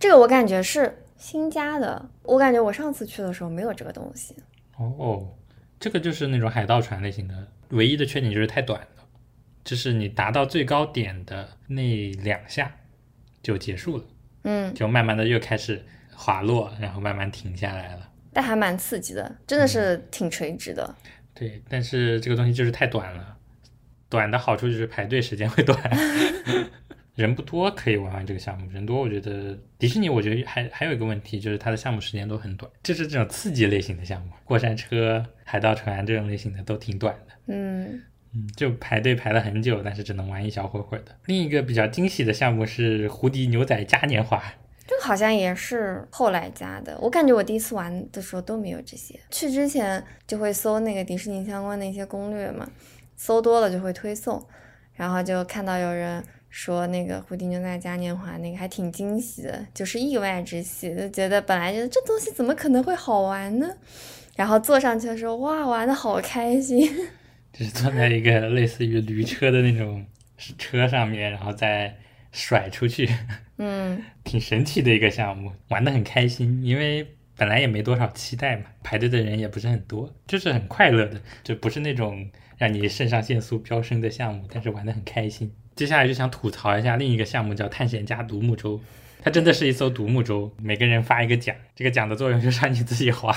[0.00, 4.34] 这个我感觉是新加的，我感觉我上次去的时候没有这个东西。
[4.78, 5.36] 哦，
[5.78, 7.46] 这个就是那种海盗船类型的。
[7.68, 9.04] 唯一的缺点就是太短了，
[9.62, 12.74] 就是你达到最高点的那两下
[13.42, 14.04] 就结束了，
[14.44, 15.84] 嗯，就慢慢的又开始
[16.14, 18.10] 滑落，然后慢慢停下来了。
[18.32, 20.96] 但还蛮刺激的，真的是挺垂直的。
[21.34, 23.36] 对，但是这个东西就是太短了，
[24.08, 25.78] 短的好处就是排队时间会短。
[27.20, 38.02] 人不多可以玩玩这个项目，人多我觉得迪士尼我觉得还还有一个问题就是它的项目时间都很短，就是这种刺激类型的项目，过山车、海盗船这种类型的都挺短的，嗯
[38.32, 41.14] 嗯，就排队排了很久，但是只能玩一小会会的。
[41.26, 44.42] 另一个比较惊喜的项目是胡迪牛仔嘉年华，
[44.86, 52.66] 这个好像也是后来加的，我感觉我第一次玩的时候都没有这些，去之前就会搜那个迪士尼相关的一些攻略嘛，
[53.16, 54.42] 搜多了就会推送，
[54.94, 56.24] 然后就看到有人。
[56.50, 63.68] 说那个胡迪牛仔嘉年华那个还挺惊喜的，就是意外之喜，就觉得本来觉得这东西怎么可能会好玩呢？
[64.36, 66.80] 然后坐上去的时候，哇，玩的好开心！
[67.52, 70.04] 就是坐在一个类似于驴车的那种
[70.58, 71.96] 车上面，然后再
[72.32, 73.08] 甩出去，
[73.58, 85.52] 嗯， 挺神奇的一个项目，玩的很开心，因为本来也没多少期待嘛，排队的人也不是很多，就是很快乐的，就不是那种让你肾上腺素飙升的项目，但是玩的很开心。
[85.80, 88.78] 接下来就想吐槽一下另一个项目，叫探险家独木舟。
[89.22, 93.34] 它真的是一艘独木舟，每个人发一个桨，这个桨的作用就是让你自己划，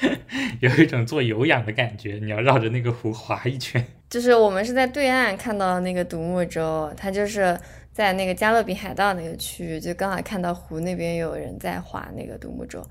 [0.60, 2.18] 有一种做有氧的感觉。
[2.20, 3.82] 你要绕着那个湖划一圈。
[4.10, 7.58] 就是我们是在对岸看到那个独木舟，它就是
[7.90, 12.86] 在那个加勒比海盗那个区域，就刚好看到湖那边有人在划那个独木舟。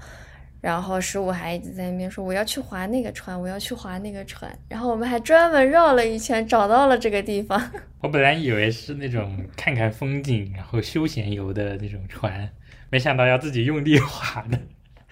[0.66, 4.52] 然后十五还一直在那边说我要去划那个船，我要去划那个船。
[4.68, 7.62] 然后我们还专门绕了一圈，找到了这个地方。
[8.02, 12.50] 我本来以为是那种看看风景，然后休闲游的那种船，
[12.90, 14.60] 没想到要自己用力划的，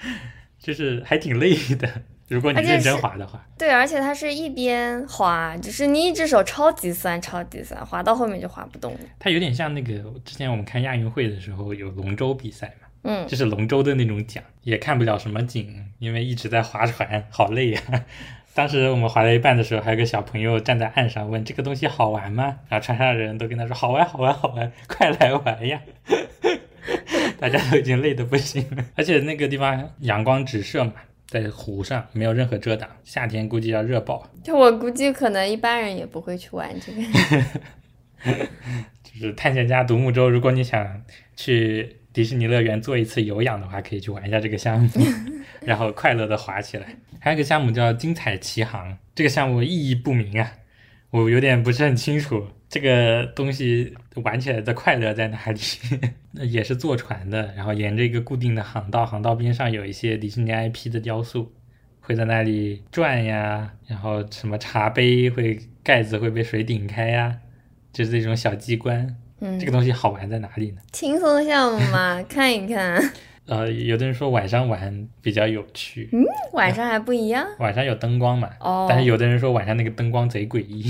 [0.57, 1.87] 就是还挺累的。
[2.29, 8.99] 如果你认真划的话，对，而且它是一边划，就是你一只手超级酸，超级酸，划到后面就划不动了。
[9.19, 9.93] 它有点像那个
[10.25, 17.81] 之前我们看亚运会的时候有龙舟比赛嘛，嗯，就是龙舟的那种桨，也看不了什么景，因为一直在划船，好累呀。
[18.55, 25.81] 当时我们划到一半的时候，还有个小朋友站在岸上问：“这个东西好玩吗？”然后船上的人都跟他说：“好玩，好玩，好玩，快来玩呀！”
[27.39, 30.93] 大家都已经累得不行了，而且那个地方阳光直射嘛。
[31.25, 34.29] 在湖上没有任何遮挡，夏天估计要热爆。
[34.43, 37.01] 就我估计，可能一般人也不会去玩这个。
[39.01, 41.01] 就是探险家独木舟，如果你想
[41.35, 44.89] 去迪士尼乐园做一次有氧的话，可以去玩一下这个项目，
[45.65, 46.95] 然后快乐的滑起来。
[47.19, 50.53] 还有个项目叫精彩奇航，这个项目意义不明啊，
[51.09, 52.47] 我有点不是很清楚。
[52.69, 55.59] 这个东西玩起来的快乐在哪里？
[56.31, 61.51] 那 也是坐船的，然后沿着一个固定的航道，航道边上有一些迪士尼 IP 的雕塑，
[61.99, 67.37] 会在那里转呀，然后什么茶杯会盖子会被水顶开呀，
[67.91, 69.15] 就是这种小机关。
[69.43, 70.81] 嗯，这个东西好玩在哪里呢？
[70.93, 73.11] 轻松项目嘛， 看一看。
[73.45, 76.07] 呃，有的人说晚上玩比较有趣。
[76.13, 77.45] 嗯，晚上还不一样。
[77.59, 78.49] 晚上有灯光嘛？
[78.61, 78.87] 哦。
[78.89, 80.89] 但是有的人说晚上那个灯光贼诡异。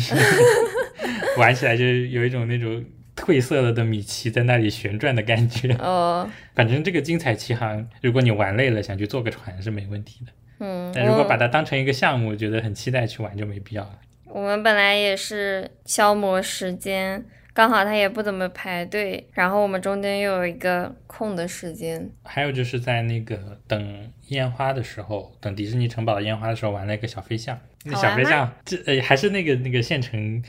[1.36, 2.86] 玩起来就有一种那种
[3.16, 5.74] 褪色了的米奇在那里旋转的感觉。
[5.80, 10.32] 哦，反正这个精彩奇航，如果你玩累了想去坐个船是没问题的。
[10.60, 13.98] 嗯，但如果把它当成一个项目，觉得很期待去玩就没必要了。
[14.26, 22.10] 我们本来也是消磨时间，刚好他也不怎么排队，然后我们中间又有一个空的时间。
[22.24, 27.60] 还有就是在那个等烟花的时候，等迪士尼城堡的烟花的时候，玩了一个小飞象。
[27.86, 30.44] 那小飞象，这呃还是那个那个县城。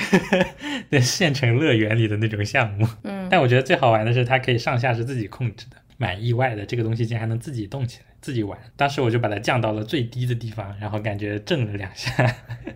[0.88, 6.64] 那县城乐园里的那种项目，嗯，但我觉得最好玩的是它可以上下是自己控制的，蛮意外的。
[6.64, 8.58] 这个东西竟然还能自己动起来，自己玩。
[8.76, 12.10] 当时我就把它降到了最低的地方，然后感觉震了两下。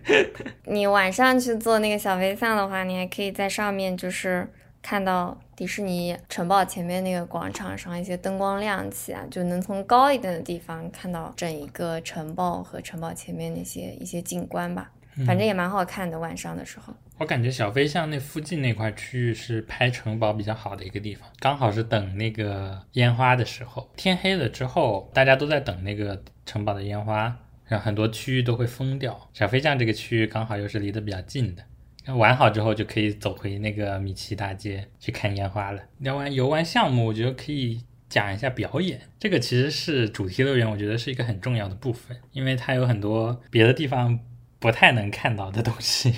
[0.65, 4.47] 你晚上去坐那个小飞象的话，你还可以在上面就是
[4.81, 14.91] 看到迪士尼城堡前面那个广场上一些灯光亮起啊，就能从高一点的地方看到整一个城堡和城堡前面那些一些景观吧。
[15.25, 16.93] 反正也蛮好看的，晚上的时候。
[17.17, 27.33] 我感觉小飞象那附近那块区域是拍城堡比较好的一个地方，刚好是等那个烟花的时候，天黑了之后，大家都在等那个城堡的烟花，
[27.65, 29.29] 然后很多区域都会封掉。
[29.33, 35.81] 小飞象这个区域刚好又是离得比较近的，玩好之后就可以走回那个米奇大街去看烟花了。
[35.99, 44.19] 聊完游玩项目，我觉得可以讲一下表演，这个其实是主题乐园，我觉得是一个很重要的部分，因为它有很多别的地方。
[44.57, 46.11] 不太能看到的东西，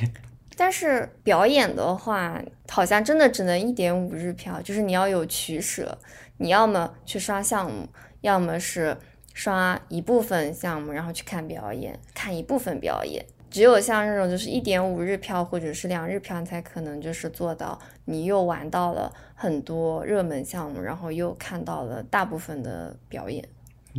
[0.57, 5.97] 但是表演的话，好像真的只能一点五日票，就是你要有取舍，
[6.37, 7.87] 你要么去刷项目，
[8.21, 8.97] 要么是
[9.33, 13.23] 刷一部分项目，然后去看表演，看一部分表演。
[13.49, 23.47] 只有像这种就是一点五日票或者是两日票，才可能就是做到你又玩到了很多热门项目，然后又看到了大部分的表演。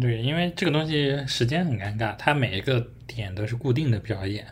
[0.01, 4.47] 对，因为这个东西时间很尴尬，它每一个点都是固定的表演，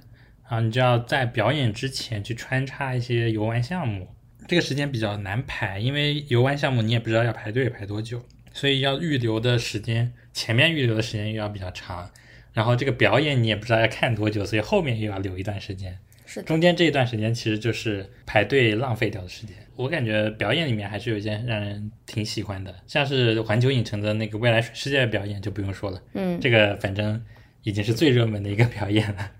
[0.49, 4.09] 啊，你就要在表演之前去穿插一些游玩项目，
[4.47, 12.09] 这个时间比较难排，因为游玩项目你也不知道要排队排多久，所以要预留的时间，前面预留的时间又要比较长，
[12.53, 19.57] 然后这个表演你也不知道要看多久，所以后面又要留一段时间，是中间这一段时间其实就是排队浪费掉的时间。
[19.75, 27.21] 我感觉表演里面还是有一件让人挺喜欢的，像是环球影城的那个未来水世界的表演就不用说了，嗯，这个反正
[27.65, 29.33] 已经是最热门的一个表演了。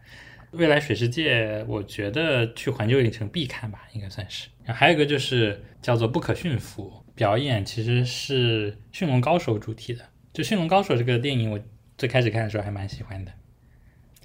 [0.53, 4.49] 未来水世界，我觉得去环球影城必看吧，应该算是。
[4.67, 10.05] 还有一个就是叫做不可驯服表演，其实是驯龙高手主题的。
[10.33, 11.61] 就驯龙高手这个电影，我
[11.97, 13.33] 最开始看的时候还蛮喜欢的。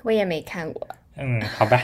[0.04, 0.88] 我也没看过。
[1.16, 1.82] 嗯，好吧。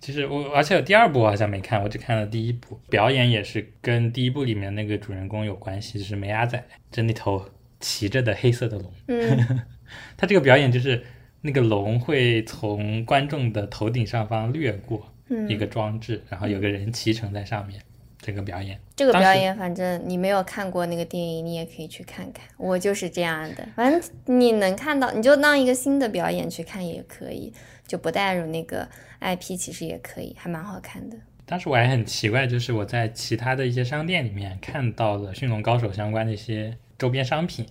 [0.00, 2.80] 其实我，而且有第二部我好像没看，我只看了第一部。
[2.88, 7.44] 表演也是跟第一部里面那个主人公有关系，就是梅阿仔，就那头
[7.80, 8.90] 骑着的黑色的龙。
[9.08, 9.60] 嗯，
[10.16, 11.04] 他这个表演就是
[11.40, 15.06] 那个龙会从观众的头顶上方掠过
[15.48, 17.80] 一个装置，然后有个人骑乘在上面。
[18.22, 22.46] 这个表演，这个表演，反正你没有看过那个电影，你也可以去看看。
[22.58, 27.50] 我就是这样的，反正你能看到，你就当一个新的表演去看也可以。
[27.86, 28.86] 就不带入那个
[29.20, 31.16] IP，其实也可以，还蛮好看的。
[31.44, 37.66] 当时我还很奇怪，就是我在其他的一些商店里面看到了《驯龙高手》相关的一些周边商品，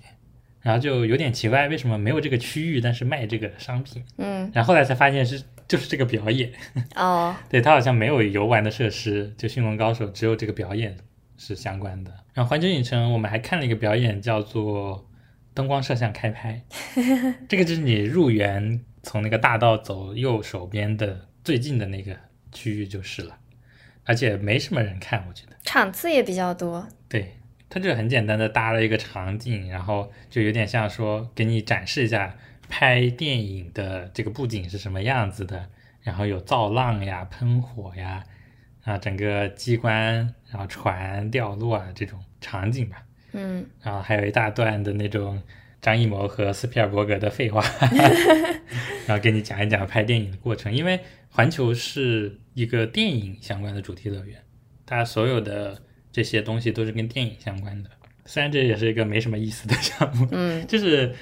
[0.62, 4.03] 然后就有点奇怪，为什么没有这个区域，但是卖这个商品？
[4.18, 6.51] 嗯，然后后来才发现是就是这个表演，
[6.95, 10.97] 哦， 对，它好像没有游玩的设施，就驯龙高手只有这个表演
[11.38, 12.12] 是相关的。
[12.34, 15.10] 然后环球影城我们还看了一个表演，叫做
[15.53, 16.62] 灯光摄像开拍，
[17.47, 22.16] 这个就是你入园从那个大道走右手边的最近的那个
[22.51, 23.38] 区域就是了，
[24.03, 25.55] 而且没什么人看，我觉得。
[25.64, 26.88] 场次也比较多。
[27.07, 27.36] 对，
[27.70, 32.36] 它就很简单的搭了一个场景，然后就有点像说给你展示一下
[32.68, 35.70] 拍电影的这个布景是什么样子的，
[36.02, 38.24] 然后有造浪呀、喷火呀，
[38.84, 43.04] 啊，整个机关，然后船掉落啊这种场景吧，
[43.34, 45.42] 嗯，然后还有一大段的那种
[45.82, 47.64] 张艺谋和斯皮尔伯格的废话，
[49.06, 51.00] 然后给你讲一讲拍电影的过程，因为
[51.30, 54.42] 环球是一个电影相关的主题乐园，
[54.86, 55.82] 它所有的
[56.20, 57.90] 这些东西都是跟电影相关的。
[58.26, 61.16] 虽然这也是一个没什么意思的项目，嗯就是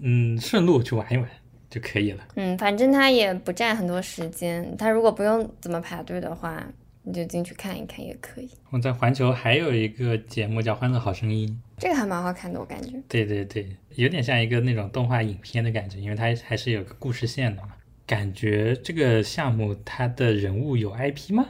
[0.00, 1.28] 嗯顺路去玩一玩
[1.68, 2.28] 就可以了。
[2.36, 4.76] 嗯，反正它也不占很多时间。
[4.78, 6.64] 它如果不用怎么排队的话，
[7.02, 8.48] 你就进去看一看也可以。
[8.70, 11.48] 我在环球还有一个节目叫《欢乐好声音》，
[11.82, 12.92] 这个还蛮好看的，我感觉。
[13.08, 17.70] 对对对，有点像一个那种动画影片的感觉，因为它还是有个故事线的嘛。
[18.06, 21.44] 感觉这个项目它的人物有 IP 吗？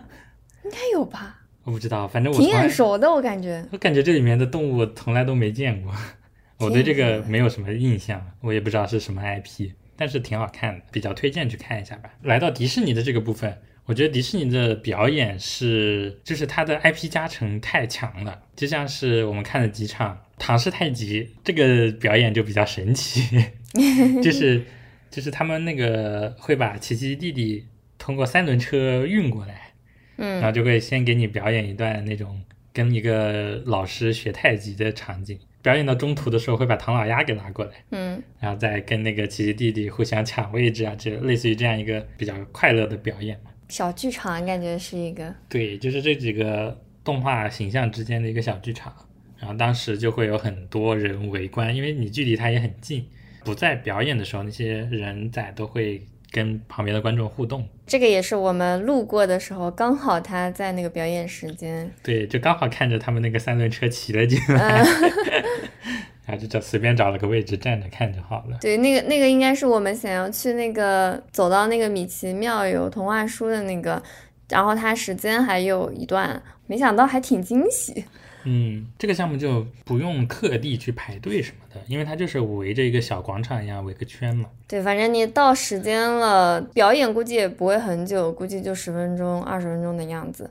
[0.65, 3.67] 应该有吧，我不知道，反正我挺眼熟的，我感觉。
[3.73, 5.93] 我感觉这里面的动物从来都没见过，
[6.59, 12.11] 我对这个没有什么印象，我也不知道是什么 IP，但是挺好看的，比较推荐去看一下吧。
[12.23, 23.23] 来到迪士尼的这个部分，我觉得迪士尼的表演是，就是它的 IP 加成太强了，就像是我们看的几场唐氏太极这个表演就比较神奇，
[24.23, 24.62] 就是
[25.11, 27.67] 就是他们那个会把奇奇弟弟
[27.99, 29.66] 通过三轮车运过来。
[30.17, 32.41] 然嗯后就会先给你表演一段那种
[32.73, 43.51] 跟一个老师学太极的场景，表演到中途的时候会把唐老鸭给拿过来，嗯然后再跟那个琪琪弟弟互相抢位置啊，这类似于这样一个比较快乐的表演嘛。
[43.69, 45.35] 小剧场感觉是一个。
[45.49, 48.95] 对，就是这几个动画形象之间的一个小剧场，
[49.39, 53.05] 然后当时就会有很多人围观，因为你距离它也很近，
[53.45, 56.01] 不在表演的时候，那些人仔都会
[56.37, 57.66] 跟旁边的观众互动。
[57.87, 61.91] 这个也是我们路过的时候，刚好他在那个表演时间。
[62.03, 64.84] 对，就刚好看着他们那个三轮车骑了进来，
[66.26, 68.59] 然后就找随便找了个位置站着看就好了。
[68.61, 74.03] 对，那个那个应该是我们想要去那个走到那个米奇妙有童话书的那个，
[74.51, 78.05] 然后它时间还有一段，没想到还挺惊喜。
[78.47, 84.49] 嗯，这个项目就不用特地去排队什么的，因为它就是围着一个小广场一样围个圈嘛。
[84.69, 90.49] 对，反正你到时间了，表演估计也不会很久，估计就十分钟、二十分钟的样子。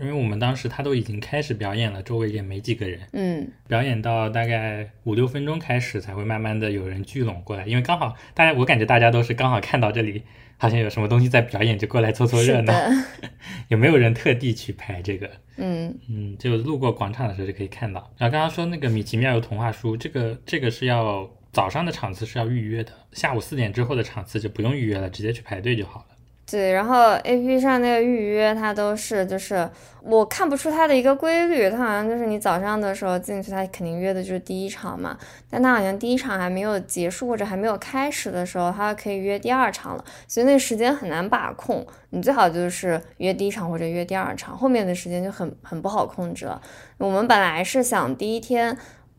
[0.00, 10.22] 因为我们当时他都已经开始表演了，周围也没几个人，嗯，表演到大概五六分钟开始才会慢慢的有人聚拢过来，因为刚好大家我感觉大家都是刚好看到这里
[10.58, 12.74] 好像有什么东西在表演，就过来凑凑热闹，
[13.68, 15.30] 有没有人特地去拍这个？
[15.56, 18.12] 嗯嗯，就路过广场的时候就可以看到。
[18.18, 26.07] 然后刚刚说那个米奇妙游童话书，这个这个是要早上的场次是要预约的，下午四点之后的场次就不用预约了，直接去排队就好了。
[26.50, 29.68] 对，然后 A P P 上那个预约，它都是就是
[30.00, 35.18] 我看不出它的一个规律，它好像就是你早上的时候进去，它肯定约的就是第一场嘛，
[35.50, 46.58] 但它好像第一场还没有结束或者还没有开始的时候，它可以约第二场了，所以那个时间很难把控，你最好就是约第一场或者约第二场，后面的时间就很很不好控制了。
[46.96, 48.74] 我们本来是想第一天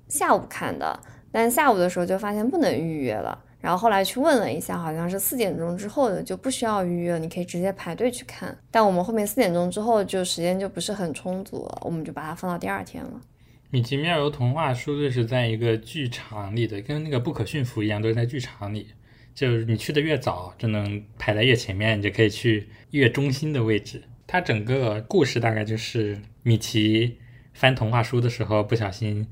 [0.07, 0.99] 下午看的，
[1.31, 3.43] 但下午的时候就发现不能预约了。
[3.61, 8.57] 然后后来去问了一下，好像是四点钟之后的就不需要预约，你可以直接排队去看。
[8.71, 13.21] 但我们后面四点钟之后就时间就不是很充足了，我们就把它放到第二天了。
[13.69, 18.87] 米奇妙游童话书就是在一个剧场里的，跟那个不可驯服一样，都是在剧场里。
[19.35, 24.01] 就是你去的越早，就能排在越前面，你就可以去越中心的位置。
[24.25, 27.17] 它整个故事大概就是米奇
[27.53, 29.27] 翻童话书的时候，不小心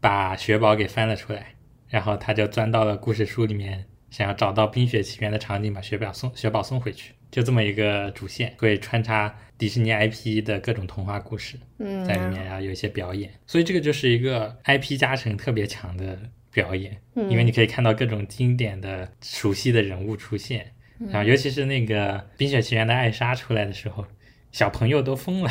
[0.00, 1.54] 把雪宝给翻了出来，
[1.90, 7.12] 然后他就钻到了故事书里面，想要找到《冰雪奇缘》的场景，把雪宝送雪宝送回去。
[7.30, 11.56] 就这么一个主线，会穿插迪士尼 IP 的各种童话故事。
[11.78, 16.18] 嗯，在里面啊有一些表演，所以这个就是一个 IP 加成特别强的
[16.52, 20.72] 表演，嗯因为你可以看到各种经典的、熟悉的人物出现，
[21.08, 24.04] 然后尤其是那个《冰雪奇缘》的艾莎出来的时候，
[24.52, 25.50] 小朋友都疯了，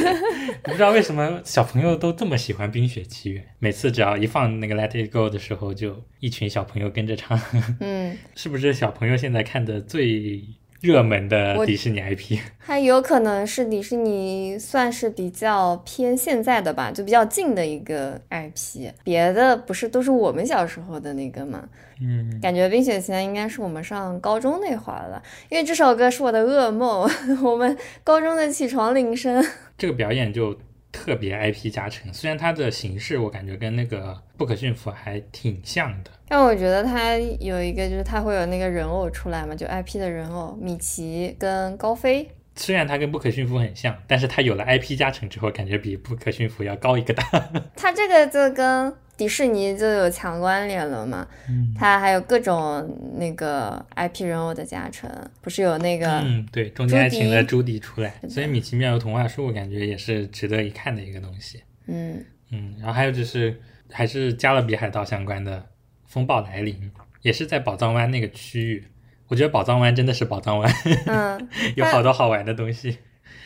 [0.62, 7.40] 不知道为什么小朋友都这么喜欢《冰雪奇缘》，每次只要一放那个 Let It Go 的时候，就一群小朋友跟着唱，
[7.80, 10.44] 嗯， 是不是小朋友现在看的最
[10.80, 12.38] 热门的迪士尼 IP。
[12.64, 21.68] 它有可能是迪士尼算是比较偏现在的吧，就比较近的一个 IP，别的不是都是我们小时候的那个吗？
[22.00, 27.08] 嗯，感觉《冰雪奇缘》应该是我们上高中那会儿了，因为这首歌是我的噩梦，
[27.42, 29.42] 我们高中的起床铃声。
[29.78, 30.58] 这个表演就
[30.92, 36.10] 特别 IP 加成，虽然它的形式我感觉跟那个不可驯服还挺像的。
[36.28, 42.28] 但我觉得它有一个就是它会有那个人偶出来嘛，就 IP 的人偶，米奇跟高飞。
[42.56, 47.24] 虽然它跟不可驯服很像，但是它有了 IP 加成之后，感觉比不可驯服要高一个档。
[47.76, 55.10] 它这个就跟迪士尼就有强关联了嘛，嗯它还有各种那个 IP 人偶的加成，
[55.42, 61.62] 不是有那个、嗯，对，中间还请了朱迪出来，所以《米奇妙游童话书》我感觉也是值得一看的一个东西。
[61.86, 63.60] 嗯嗯，然后还有就是
[63.96, 65.64] 还是加勒比海盗相关的
[66.04, 66.92] 风暴来临，
[67.22, 68.84] 也是在宝藏湾那个区域。
[69.26, 70.70] 我觉得宝藏湾真的是宝藏湾，
[71.06, 72.98] 嗯， 有好多好玩的东西，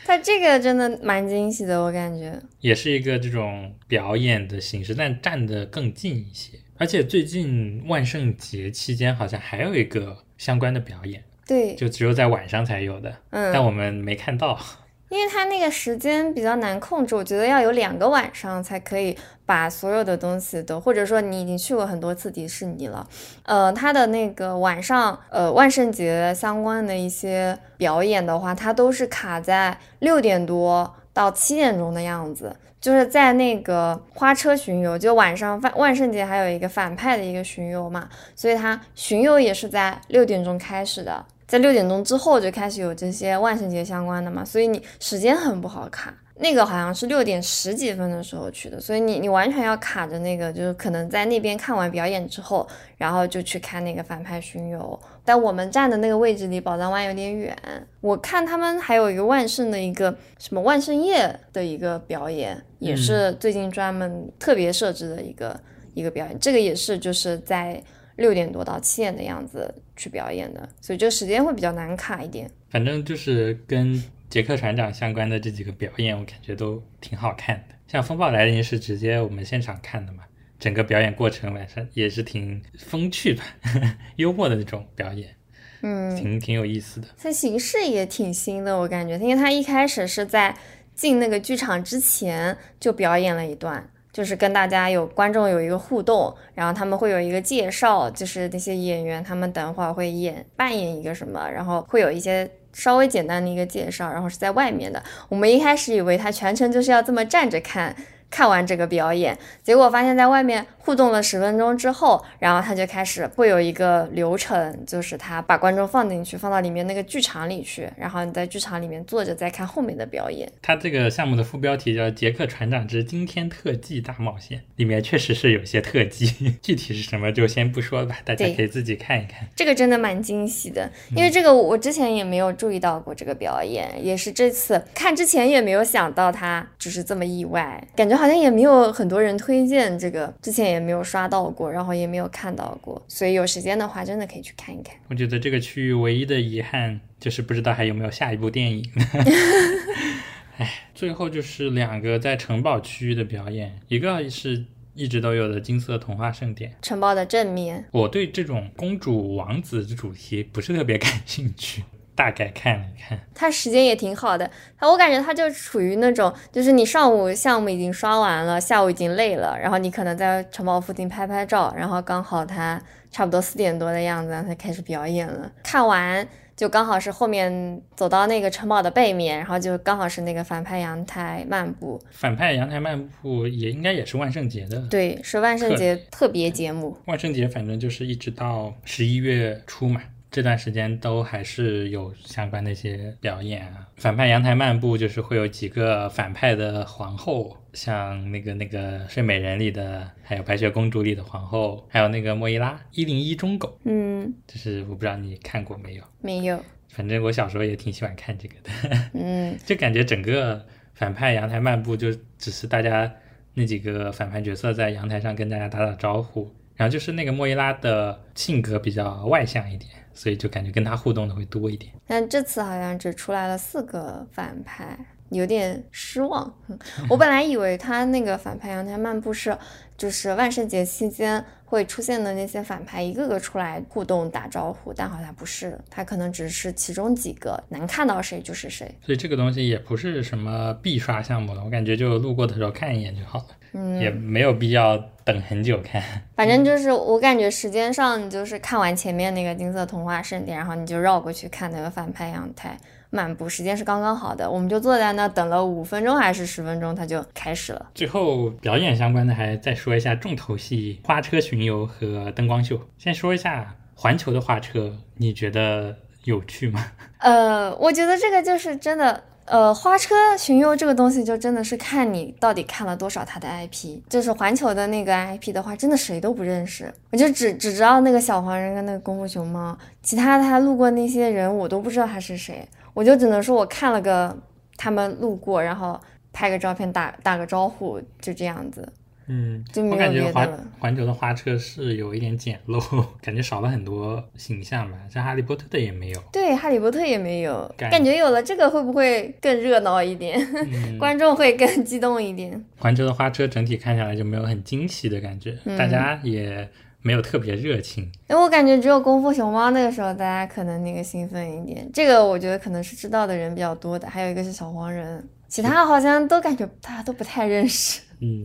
[0.05, 2.37] 它这个真的蛮惊喜的，我感觉。
[2.59, 6.59] 也是一个这种表演的形式，但站得更近一些。
[6.77, 14.59] 而且最近万圣节期间好像还有一个相关的表演，对，就只有在晚上才有的，嗯但嗯，我们没看到。
[15.11, 23.05] 因为它那个时间比较难控制，我觉得要有两个晚上才可以把所有的东西都，或者说你已经去过很多次迪士尼了，
[23.43, 32.55] 呃，它的那个晚上，呃，万圣节相关的一些表演的话，它都是卡在六点多到七点钟的样子。
[32.79, 46.17] 就是在那个花车巡游，就晚上万万圣节还有一个反派的一个巡游嘛，所以它巡游也是在六点钟开始的，在六点钟之后就开始有这些万圣节相关的嘛，所以你时间很不好卡。
[46.35, 54.97] 那个好像是六点十几分的时候去的，所以你你完全要卡着那个，就是可能在那边看完表演之后，然后就去看那个反派巡游。
[55.25, 57.53] 但我们站的那个位置离宝藏湾有点远，
[57.99, 65.59] 我看他们还有一个万圣的一个什么万圣夜的一个表演，也是最近专门特别设置的一个、
[65.93, 67.83] 一个表演，这个也是就是在
[68.21, 72.49] 六点多到七点的样子去表演的，所以这个时间会比较难卡一点。
[72.69, 77.75] 反正就是跟杰克船长相关的这几个表演，我感觉都挺好看的。
[77.87, 80.23] 像《风暴来临》是直接我们现场看的嘛，
[80.57, 83.43] 整个表演过程晚上也是挺风趣吧，
[84.15, 85.35] 幽默的那种表演，
[85.81, 87.07] 嗯，挺挺有意思的。
[87.17, 90.55] 它形式也挺新的，我感觉，因为它一开始是在
[90.95, 105.01] 进那个剧场之前就表演了一段，就是跟大家有观众有一个互动，然后他们会有一个介绍，就是那些演员他们等会儿会演扮演一个什么，然后会有一些稍微简单的一个介绍，然后是在外面的。
[105.29, 107.95] 我们一开始以为他全程就是要这么站着看。
[108.33, 120.51] 看完这个表演，结果发现在外面互动了十分钟之后，然后他就开始会有一个流程，就是他把观众放进去，放到里面那个剧场里去，然后你在剧场里面坐着再看后面的表演。
[120.61, 126.25] 他这个项目的副标题叫《杰克船长之惊天特技大冒险》，里面确实是有些特技，
[126.61, 129.47] 具体是什么就先不说了吧，大家可以自己看一看。
[129.55, 144.95] 这个真的蛮惊喜的，因为这个我之前也没有注意到过这个表演，也是这次看之前也没有想到它就是这么意外，感觉好像也没有很多人推荐这个，之前也没有刷到过，然后也没有看到过，所以有时间的话真的可以去看一看。
[145.09, 148.89] 我觉得这个区域唯一的遗憾就是不知道还有没有下一部电影。
[150.57, 154.63] 哎，最后就是两个在城堡区域的表演，一个是
[154.93, 156.75] 一直都有的金色童话盛典。
[156.81, 161.83] 城堡的正面，我对这种公主王子的主题不是特别感兴趣，
[162.21, 163.19] 大概看了看。
[163.33, 164.47] 他时间也挺好的，
[164.77, 175.51] 他我感觉他就处于那种，就是你上午项目已经刷完了，下午已经累了，然后你可能在城堡附近拍拍照，然后刚好他差不多四点多的样子，他开始表演了。
[175.63, 184.79] 看完就刚好是后面走到那个城堡的背面，然后就刚好是那个反派阳台漫步，反派阳台漫步也应该也是万圣节的。
[184.91, 186.95] 对，是万圣节特别节目。
[187.07, 193.85] 万圣节反正就是一直到十一月初嘛，这段时间都还是有相关的一些表演啊。
[193.97, 208.71] 反派阳台漫步就是会有几个反派的皇后，像那个那个睡美人里的，还有白雪公主里的皇后，还有那个莫伊拉一零一中狗，嗯，就是我不知道你看过没有，没有，反正我小时候也挺喜欢看这个的，
[209.13, 213.11] 嗯， 就感觉整个反派阳台漫步就只是大家
[213.53, 221.91] 那几个反派角色在阳台上跟大家打打招呼，然后就是那个莫伊拉的性格比较外向一点，所以就感觉跟他互动的会多一点。
[222.07, 224.97] 但这次好像只出来了四个反派，
[225.29, 226.53] 有点失望。
[227.09, 229.57] 我本来以为他那个反派阳台漫步是，
[229.97, 238.93] 就是万圣节期间会出现的那些反派一个个出来互动打招呼，但好像不是，他可能只是其中几个，能看到谁就是谁。
[239.05, 246.01] 所以这个东西也不是什么必刷项目了，我感觉就路过的时候看一眼就好了，嗯，也没有必要等很久看。
[246.35, 252.77] 反正就是我感觉时间上，你就是看完前面那个金色童话盛典，然后你就绕过去看那个反派阳台
[253.09, 254.49] 漫步，时间是刚刚好的。
[254.49, 257.85] 我们就坐在那等了五分钟还是十分钟，它就开始了。
[257.95, 262.79] 最后表演相关的还再说一下重头戏——花车巡游和灯光秀。
[262.97, 266.85] 先说一下环球的花车，你觉得有趣吗？
[267.19, 269.23] 呃，我觉得这个就是真的。
[269.51, 273.99] 呃，花车巡游这个东西就真的是看你到底看了多少他的 IP。
[274.07, 284.33] 就是环球的那个 IP 的话，真的谁都不认识，我就只只知道那个小黄人跟那个功夫熊猫，其他他路过那些人我都不知道他是谁，我就只能说我看了个
[284.77, 285.99] 他们路过，然后
[286.31, 288.87] 拍个照片打打个招呼，就这样子。
[289.27, 290.49] 嗯，就没有我感觉环。
[290.79, 292.79] 环球的花车是有一点简陋，
[293.21, 296.19] 感觉少了很多形象吧，像哈利波特的也没有。
[296.31, 300.39] 对，哈利波特也没有，感感觉有了这个会不会更热闹一点？
[300.55, 302.63] 嗯 观众会更激动一点。
[302.77, 306.67] 环球的花车整体看下来就没有很惊喜的感觉，嗯大家也
[307.01, 308.03] 没有特别热情。
[308.27, 318.01] 因为我感觉只有功夫熊猫那个时候大家可能那个兴奋一点，这个我觉得可能是知道的人比较多的，还有一个是小黄人，其他好像都感觉大家都不太认识。
[318.21, 318.43] 嗯，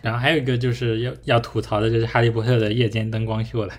[0.00, 3.74] 然后还有一个就是要要吐槽的就是哈利波特的夜间灯光秀了。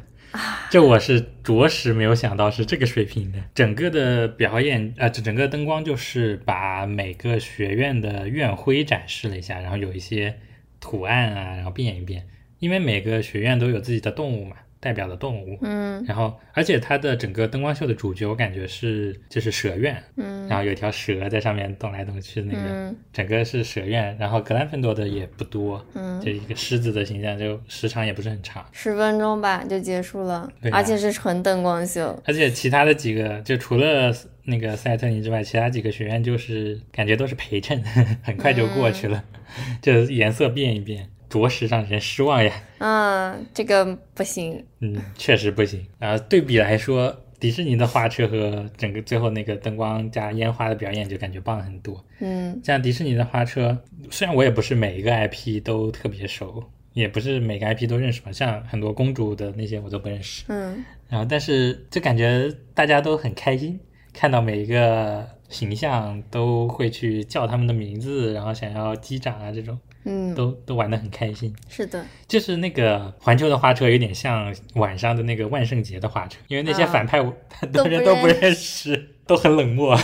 [0.69, 3.39] 这我是着实没有想到是这个水平的。
[3.55, 10.37] 整个的表演，呃，这整个灯光就是把每个学院的院徽展示了一下，然后有一些
[10.79, 12.27] 图案啊，然后变一变。
[12.59, 15.57] 因为每个学院都有自己的动物嘛，代表的动物。
[15.61, 24.15] 嗯然后，而且它的整个灯光秀的主角，我感觉是就是蛇院，嗯然后有一条蛇在上面动来动去的那个，嗯整个是蛇院。
[24.19, 28.65] 然后格兰芬多的也不多，嗯，就一个狮子的形象，就时长也不是很长。
[28.71, 32.17] 十分钟吧就结束了，对啊而且是纯灯光秀。
[32.25, 34.13] 而且其他的几个，就除了
[34.45, 37.81] 那个赛特尼之外，其他几个学院就是感觉都是陪衬，
[38.23, 39.23] 很快就过去了，
[39.81, 42.51] 就颜色变一变，着实让人失望呀。
[42.79, 44.65] 嗯，这个不行。
[44.79, 45.85] 嗯，确实不行。
[45.99, 52.03] 然后对比来说，迪士尼的花车和整个最后那个灯光加烟花的表演就感觉棒很多。
[52.19, 53.77] 嗯像迪士尼的花车，
[54.11, 56.61] 虽然我也不是每一个 IP 都特别熟，
[56.93, 60.43] 也不是每个 IP 都认识吧，像很多公主的那些我都不认识。
[60.49, 63.79] 嗯然后，但是就感觉大家都很开心，
[64.13, 69.79] 看到每一个形象都会去叫他们的名字，然后想要击掌啊，这种
[70.09, 71.55] 嗯，都都玩得很开心。
[71.69, 72.03] 是的。
[72.27, 79.95] 就是那个环球的花车有点像晚上的那个万圣节的花车，因为那些啊反派我很多人都不认认识，都很冷漠，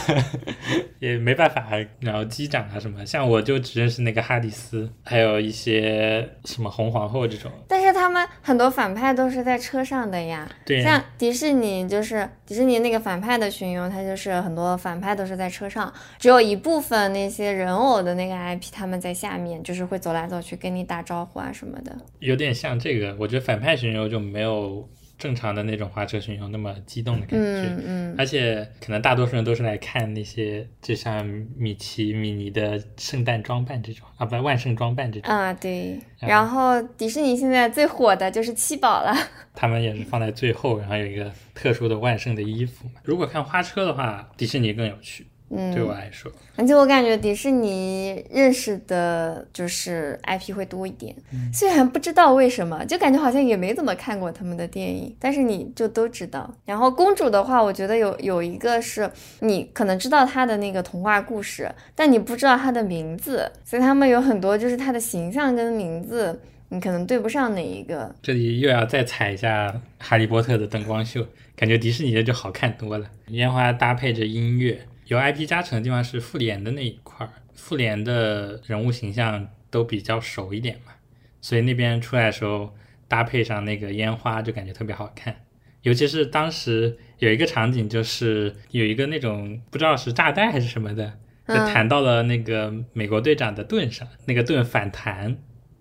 [0.99, 1.65] 也没办法，
[1.99, 3.03] 然后机长啊什么。
[3.03, 7.51] 像我就只认识那个哈迪斯，还有一些什么红皇后这种。
[7.67, 21.97] 但是他们很多反派都是在车上的呀，对，像迪士尼就是迪士尼那个反派的巡游，它就是很多反派都是在车上，只有一部分那些人偶的那个 IP 他们在下面，就是会走来走去跟你打招呼啊什么的。
[22.19, 24.87] 有点像这个，我觉得反派巡游就没有
[25.17, 27.45] 正常的那种花车巡游那么激动的感觉。
[27.69, 31.25] 嗯嗯而且可能大多数人都是来看那些，就像
[31.57, 39.13] 米奇、米妮的圣诞装扮这种啊，不，万圣装扮这种，啊对，嗯然后迪士尼现在最火的就是七宝了。
[39.53, 42.93] 他们也是放在最后，然后有一个特殊的万圣的衣服嘛。
[43.03, 46.31] 如果看花车的话，迪士尼更有趣，嗯，对我来说。
[46.55, 56.51] 而且我感觉迪士尼认识的就是 IP 会多一点，嗯虽然不知道为什么，就感觉好像也没怎么看过他们的电影，但是你就都知道。
[56.65, 59.09] 然后公主的话，我觉得有有一个是
[59.41, 66.39] 你可能知道她的那个童话故事，但你不知道她的名字，所以他们有很多就是她的形象跟名字，
[66.69, 68.13] 你可能对不上哪一个。
[68.21, 69.67] 这里又要再踩一下
[69.99, 71.25] 《哈利波特》的灯光秀，
[71.55, 73.05] 感觉迪士尼的就好看多了。
[73.27, 80.93] 烟花搭配着音乐，有 IP 加成的地方是复联的那一块儿，复联的人物形象都比较熟一点嘛，
[81.41, 82.75] 所以那边出来的时候
[83.07, 85.35] 搭配上那个烟花，就感觉特别好看。
[85.83, 91.05] 尤其是当时有一个场景，就是有一个那种不知道是炸弹还是什么的，
[91.47, 95.37] 就嗯弹到了那个美国队长的盾上，那个盾反弹，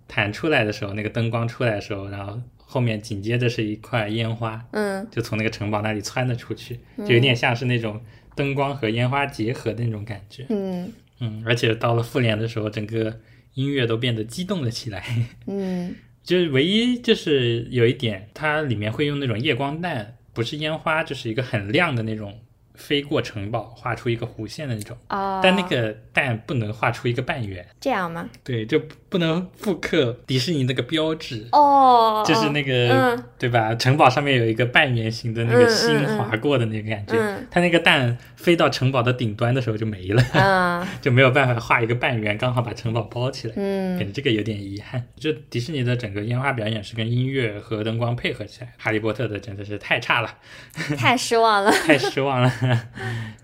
[0.06, 2.38] 弹出来的时候，那个灯光出来的时候，然后
[2.74, 5.06] 后面紧接着是一块烟花，嗯。
[5.12, 8.00] 就从那个城堡那里窜了出去，就有点像是那种
[8.34, 10.44] 灯光和烟花结合的那种感觉。
[10.48, 10.92] 嗯。
[11.20, 13.20] 嗯，而且到了复联的时候，整个
[13.54, 15.04] 音乐都变得激动了起来。
[15.46, 15.94] 嗯。
[16.24, 22.40] 就是唯一就是有一点，它里面会用那种夜光弹，不是烟花，就是一个很亮的那种
[22.74, 28.28] 飞过城堡，画出一个弧线的那种，哦，但那个弹不能画出一个半圆，这样吗？
[28.42, 28.82] 对，就
[29.14, 31.46] 不能复刻迪士尼那个标志。
[31.52, 33.72] 哦，就是那个，嗯对吧？
[33.76, 43.54] 城堡上面有一个半圆形的那个嗯心划过的那个感觉，嗯它那个蛋飞到城堡的顶端的时候就没了，嗯 就没有办法画一个半圆，刚好把城堡包起来。
[43.56, 45.00] 嗯感嗯觉这个有点遗憾。
[45.16, 50.38] 就迪士尼的整个烟花表演是跟音乐和灯光配合起来，哈利波特的真的是太差了，
[50.98, 51.70] 太失望了。
[51.86, 52.52] 太失望了，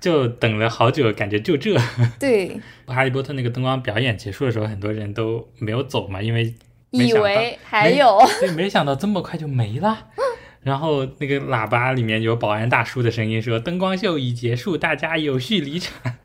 [0.01, 1.77] 就等了好久，感觉就这。
[2.19, 6.55] 对，哈利波特那个灯光表演结束的时候，很多人都没有走嘛，因为
[6.91, 10.09] 以为还没有，对，没想到这么快就没了。
[10.63, 16.17] 然后那个喇叭里面有保安大叔的声音说：“灯光秀已结束，大家有序离场。”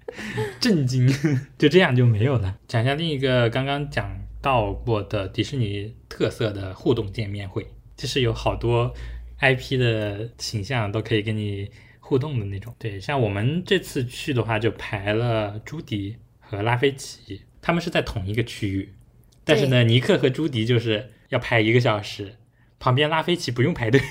[0.60, 1.08] 震惊，
[1.58, 2.58] 就这样就没有了。
[2.68, 7.66] 讲一下另一个刚刚讲到过的迪士尼特色的互动见面会，
[7.96, 8.94] 就是有好多
[9.40, 11.70] IP 的形象都可以跟你
[12.00, 12.74] 互动的那种。
[12.78, 18.94] 对，像我们这次去的话，就排了朱迪和拉菲奇，他们是在同一个区域，
[19.46, 22.36] 但是呢，尼克和朱迪就是要排一个小时，
[22.80, 24.02] 旁边拉菲奇不用排队。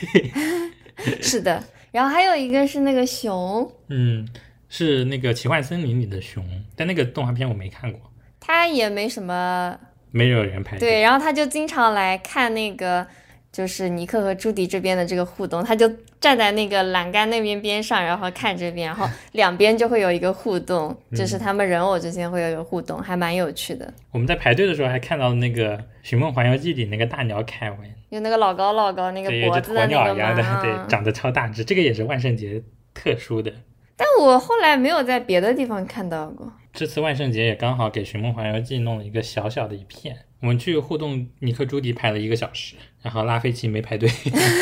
[1.21, 1.63] 是的。
[1.91, 4.27] 然后还有一个是那个熊，嗯，
[4.69, 8.01] 是那个奇幻森林里的熊，但那个动画片我没看过，
[8.41, 9.79] 他也没什么
[10.11, 10.89] 没有人排队。
[10.89, 13.07] 对，然后他就经常来看那个，
[13.55, 15.89] 就是尼克和朱迪这边的这个互动，他就
[16.19, 23.95] 站在那个栏杆那边边上，然后看这边，然后 两边就会有一个互动，就是他们人偶之间会有一个互动，还蛮有趣的。
[24.11, 27.79] 我们在排队的时候还看到那个《寻梦环游记》里那个大鸟凯文，
[28.09, 32.61] 有那个老高老高那个鸵子的那个鸟一样的， 嘛，对，嗯长得超大只，这个也是万圣节
[32.93, 33.53] 特殊的。
[33.97, 36.53] 但我后来没有在别的地方看到过。
[36.73, 42.75] 这次万圣节也刚好给《寻梦环游记》弄了一个小小的一片，我们去互动尼克朱迪排了一个小时，
[43.05, 44.09] 然后拉飞机没排队。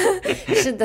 [0.52, 0.84] 是的，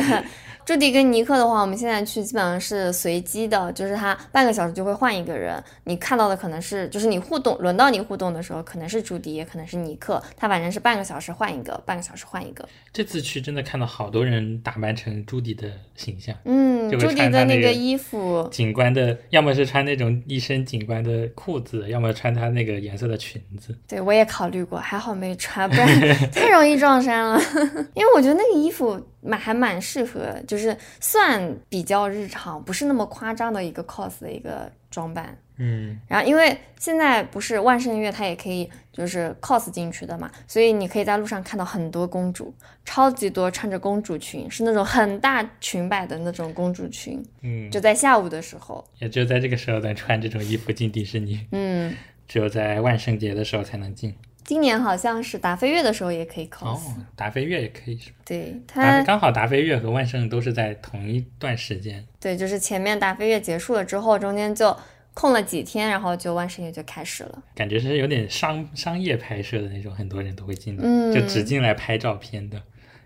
[0.68, 5.64] 朱迪跟尼克的话，我们现在去基本上是随机的，就是他半个小时就会换一个人。
[5.86, 12.68] 你看到的可能是，就是你互动，轮到你互动的时候，可能是朱迪，也可能是尼克，他反正是半个小时换一个，半个小时换一个。
[12.92, 23.74] 这次去真的看到好多人打扮成朱迪的形象，嗯，朱迪的那个衣服，警官的，要么是穿那种一身警官的裤子，要么穿他那个颜色的裙子。
[23.88, 25.88] 对我也考虑过，还好没穿，不然
[26.36, 27.42] 太容易撞衫了。
[27.96, 35.38] 因为我觉得那个衣服蛮还蛮适合，就是算比较日常，不是那么夸张的一个 cos 的一个装扮。
[35.60, 42.54] 嗯，然后因为现在不是万圣月，它也可以就是 cos 进去的嘛，所以你可以在路上看到很多公主，
[42.86, 47.24] 超级多穿着公主裙，是那种很大裙摆的那种公主裙。
[47.42, 51.96] 嗯，就在下午的时候，也只有在这个时候能穿这种衣服进迪士尼，嗯，
[52.28, 54.14] 只有在万圣节的时候才能进。
[54.48, 56.82] 今年好像是达飞月的时候也可以 cos，、哦，
[57.18, 58.16] 达飞月也可以是吧？
[58.24, 62.08] 对达它刚好达飞月和万圣都是在同一段时间。
[62.18, 64.74] 对，就是前面达飞月结束了之后，中间就
[65.14, 67.44] 空了几天，然后就万圣节就开始了。
[67.54, 72.62] 感觉是有点商商业拍摄的那种，很多人都会进来，嗯就只进来拍照片的，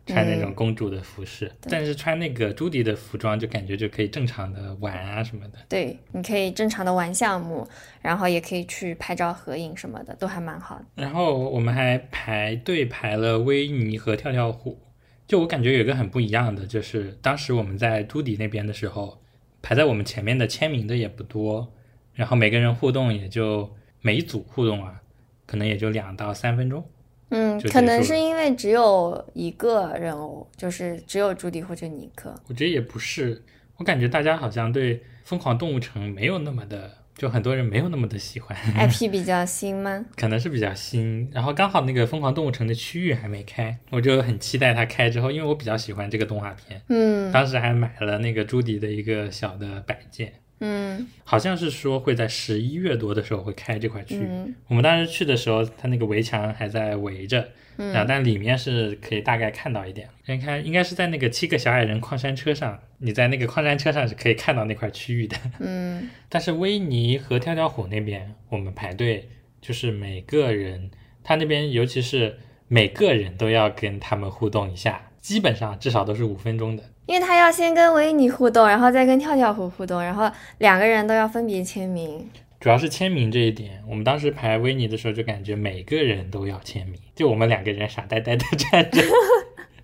[0.05, 1.51] 穿那种公主的服饰。
[1.61, 5.59] 但是穿那个朱迪的服装，就感觉就可以正常的玩啊什么的。
[5.69, 7.67] 对，你可以正常的玩项目，
[8.01, 10.85] 然后也可以去拍照合影什么的，都还蛮好的。
[10.95, 14.79] 然后我们还排队排了维尼和跳跳虎，
[15.27, 19.21] 就我感觉有一个很不一样的，就是当时我们在朱迪那边的时候，
[19.61, 21.71] 排在我们前面的签名的也不多，
[22.13, 25.01] 然后每个人互动也就每一组互动啊，
[25.45, 26.83] 可能也就两到三分钟。
[27.31, 32.33] 嗯，可能是因为只有一个人偶，就是只有朱迪或者尼克。
[32.47, 33.41] 我觉得也不是，
[33.77, 40.05] 我感觉大家好像对《疯狂动物城》没有那么的，就很多人没有那么的喜欢，IP 比较新吗？
[40.17, 41.29] 可能是比较新。
[41.31, 50.33] 然后刚好那个《疯狂动物城》的区域还没开，我就很期待它开之后，因为我比较喜欢这个动画片，嗯当时还买了那个朱迪的一个小的摆件。
[50.61, 54.25] 嗯好像是说会在十一月多的时候会开这块区域。
[54.25, 60.07] 嗯我们当时去的时候，它那个围墙还在围着，嗯然后但里面是可以大概看到一点。
[60.25, 65.35] 你看，应该是在那个七个小矮人矿山车上，你在那个矿山车上是可以看到那块区域的。
[65.59, 70.91] 嗯 但是威尼和跳跳虎那边，我们排队就是每个人，
[71.23, 72.37] 他那边尤其是
[72.67, 76.83] 每个人都要跟他们互动一下，基本上至少都是五分钟的。
[77.11, 82.25] 因为他要先跟维尼互动，然后再跟跳跳虎互动，然后两个人都要分别签名。
[82.57, 89.03] 主要是签名这一点，我们当时排维尼的时候就感觉每个人都要签名，就我们两个人傻呆呆的站着，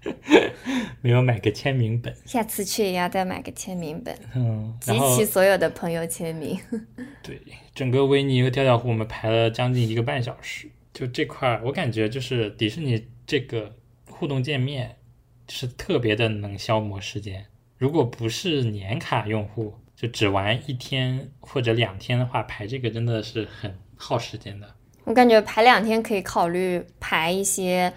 [1.02, 2.16] 没有买个签名本。
[2.24, 6.58] 下次去也要再买个签名本，嗯，集齐所有的朋友签名。
[7.22, 7.42] 对
[7.76, 13.76] 整个维尼和跳跳虎我们排了将近一个半小时，就这块儿我感觉就是迪士尼这个
[14.10, 14.96] 互动界面
[15.48, 17.46] 是特别的能消磨时间。
[17.78, 24.68] 如果不是年卡用户，就只玩一天或者两天的话，排这个真的是很耗时间的。
[25.04, 27.94] 我感觉排两天可以考虑排一些。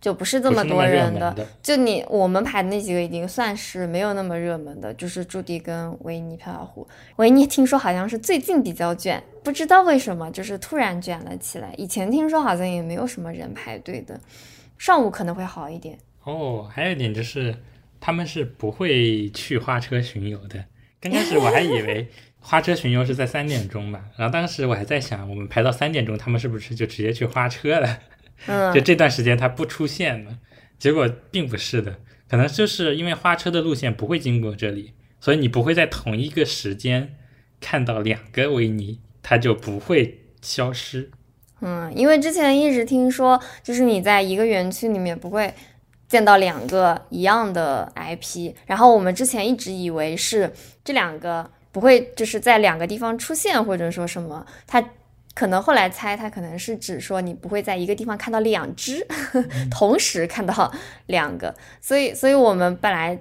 [0.00, 6.88] 就不是这么多人的，就你我们排的那几个已经算是没有那么热门的，就是朱迪跟维尼漂漂湖。
[7.16, 11.74] 维尼听说好像是最近比较卷，不知道为什么，就是突然卷了起来。
[11.76, 14.18] 以前听说好像也没有什么人排队的，
[14.78, 15.98] 上午可能会好一点。
[16.24, 17.54] 哦，还有一点就是
[17.98, 20.64] 他们是不会去花车巡游的。
[21.00, 22.08] 刚开始我还以为
[22.40, 27.98] 花车巡游是在三点钟吧，然后当时我还在想，我们排到三点钟，他们是不是就直接去花车了？
[28.46, 30.38] 嗯， 就这段时间他不出现了，
[30.78, 31.98] 结果并不是的，
[32.28, 37.16] 可能就是因为花车的路线不会经过这里，所以你不会在同一个时间
[37.60, 41.10] 看到两个维尼，它就不会消失。
[41.60, 45.52] 嗯，因为之前一直听说，就是你在一个园区里面不会
[46.10, 50.52] 见到两个一样的 IP，然后我们之前一直以为是
[50.84, 54.84] 这两个不会就是在两个地方出现，或者说什么他。
[55.32, 59.06] 可能后来猜，他可能是指说你不会在一个地方看到两只，
[59.70, 60.70] 同时看到
[61.06, 63.16] 两个，所以，所以我们本来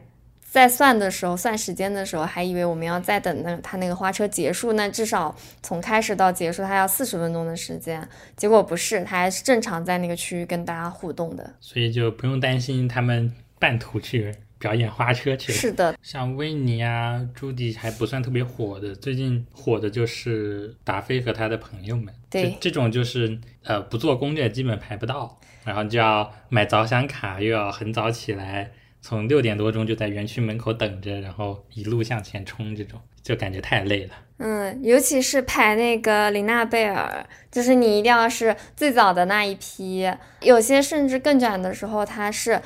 [0.49, 8.07] 在算的时候，算时间的时候，还以为我们要再等那他那个花车结束，那至少从开始到结束，他要四十分钟的时间。
[8.35, 14.33] 结果不是，他还是正常在那个区域跟大家互动的，所以就不用担心他们半途去。
[14.59, 22.13] 表演花车去了，是的，像维尼啊、朱迪还不算特别火的，最近火的就是达菲和他的朋友们。
[22.29, 28.69] 对，这种就是呃不做攻略基本排不到，然后就要买早享卡，又要很早起来，
[29.01, 34.13] 从六点多钟就在园区门口等着，然后一路向前冲，这种就感觉太累了。
[34.37, 42.61] 嗯，尤其是排那个琳娜贝尔，就是你一定要是最早的那一批，有些甚至更卷的时候，它是。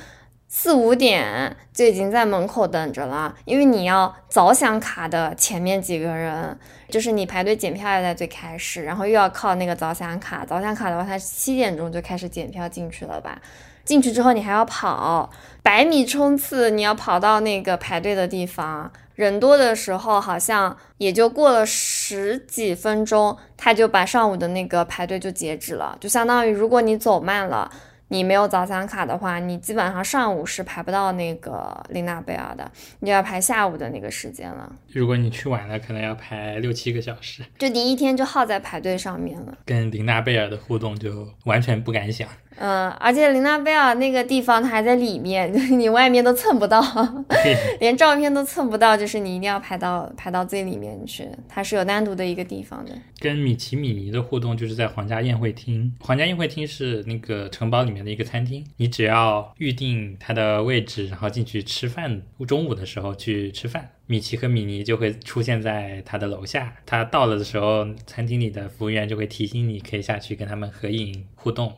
[0.56, 6.56] 四五点就已经在门口等着了，因为你要早享卡的前面几个人，
[6.90, 10.46] 就是你排队检票要在最开始，然后又要靠那个早享卡。
[10.46, 13.42] 早享卡的话，它七点钟就开始检票进去了吧？
[13.84, 15.28] 进去之后你还要跑
[15.64, 27.72] 百米冲刺，你要跑到那个排队的地方，人多的时候好像也就过了十几分钟，他就把上午的那个排队就截止了，就相当于如果你走慢了。
[28.10, 34.72] 你没有早餐卡的话，你基本上上午是排不到那个琳娜贝尔的，你就要排下午的那个时间了。
[34.92, 39.58] 如果你去晚了，可能要排六七个小时，就第一天就耗在排队上面了。
[39.66, 42.30] 跟琳娜贝尔的互动就完全不敢想。
[42.58, 46.82] 嗯，而且琳娜贝尔那个地方它还在里面，就 是你外面都蹭不到，
[47.80, 52.92] 连照片都蹭不到，就是你一定要排到排到最里面去，它是有单独的一个地方的。
[53.20, 71.74] 跟米奇米妮的互动就是在皇家宴会厅，皇家宴会厅是那个城堡里面的一个餐厅，你只要预定它的位置，然后进去吃饭，中午的时候去吃饭，米奇和米妮就会出现在他的楼下，他到了的时候，餐厅里的服务员就会提醒你可以下去跟他们合影互动。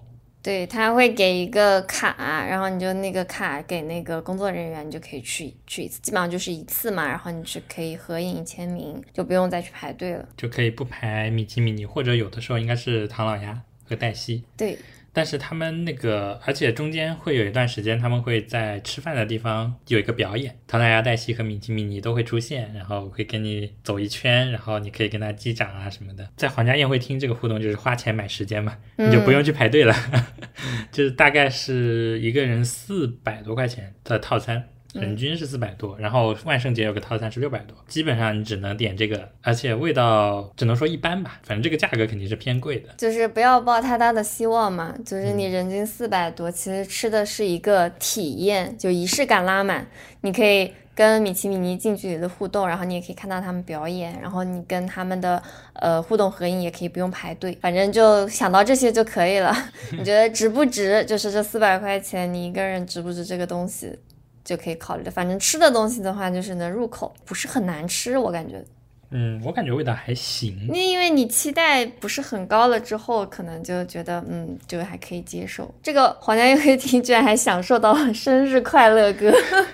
[0.45, 14.43] 对他会给一个卡，然后你就那个卡给那个工作人员，你就可以去去一次，基本上就是一次嘛，然后你是可以合影签名，就不用再去排队了，就可以不排米奇米妮，或者有的时候应该是唐老鸭和黛西。
[14.55, 14.77] 对。
[15.15, 26.29] 但是他们那个，而且中间会有一段时间，他们会在吃饭的地方有一个表演，唐老鸭、黛西和米奇米妮都会出现，然后会跟你走一圈，然后你可以跟他击掌啊什么的。
[26.35, 29.95] 在皇家宴会厅这个互动就是花钱买时间嘛，你 就不用去排队了，
[30.91, 34.67] 就是大概是一个人四百多块钱的套餐。
[34.95, 42.89] 人均是四百多，然后万圣节有个套餐是六百多，基本上你只能点这个，而且味道只能说一般吧，反正这个价格肯定是偏贵的。
[42.97, 49.85] 就是不要抱太大的希望嘛，就是你人均四百多，其实吃的是一个体验，就仪式感拉满。
[50.21, 55.41] 你可以跟米奇米妮近距离的互动，然后你也可以看到他们表演，然后你跟他们的
[55.73, 59.53] 呃互动合影也可以不用排队，反正就想到这些就可以了。
[59.91, 61.03] 你觉得值不值？
[61.05, 63.93] 就是这四百块钱，你一个人值不值这个东西？
[64.45, 68.63] 就可以考虑的，反正吃的东西的话，就是能入口，不是很难吃，我感觉。
[69.11, 70.67] 嗯，我感觉味道还行。
[70.67, 75.73] 那因为你期待不是很高了之后，可能就觉得嗯，就还可以接受。
[75.81, 79.31] 这个皇家宴会厅居然还享受到了生日快乐歌，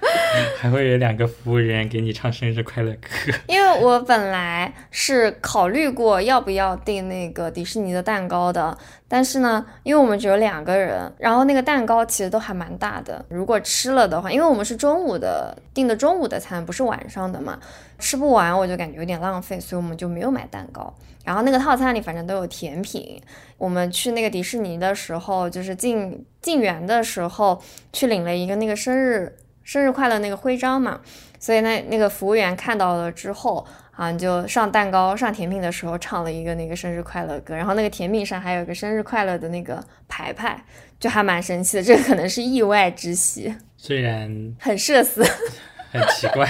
[0.59, 3.07] 还会有两个服务员给你唱生日快乐歌。
[3.47, 8.77] 因为我本来是考虑过要不要订那个迪士尼的蛋糕的。
[9.13, 13.25] 但是呢，因为我们只有两个人，然后那个蛋糕其实都还蛮大的。
[13.27, 17.59] 如果吃了的话，因为我们是中午的订的中午的餐，不是晚上的嘛，
[17.99, 20.93] 吃不完我就感觉有点浪费，所以我们就没有买蛋糕。
[21.25, 23.21] 然后那个套餐里反正都有甜品。
[23.57, 31.01] 我们去那个迪士尼的时候，就是进进园的时候去领了一个那个生日生日快乐那个徽章嘛，
[31.37, 33.67] 所以那那个服务员看到了之后，
[34.01, 40.59] 好像就上蛋糕、上甜品的时候唱了一个那个生日快乐歌，然后那个甜品上还有个生日快乐的那个牌牌，
[40.99, 41.83] 就还蛮神奇的。
[41.83, 45.23] 这个可能是意外之喜，虽然很社死。
[45.93, 46.49] 很奇怪，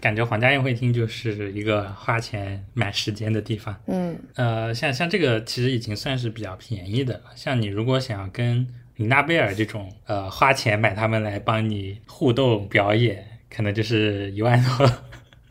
[0.00, 3.78] 感觉皇家宴会厅就是一个花钱买时间的地方。
[3.86, 7.24] 嗯，呃，像像这个其实已经算是比较便宜的了。
[7.34, 8.66] 像你如果想要跟
[8.96, 13.22] 琳娜贝尔这种呃花钱买他们来帮你互动表演，
[13.54, 14.90] 可能就是一万多。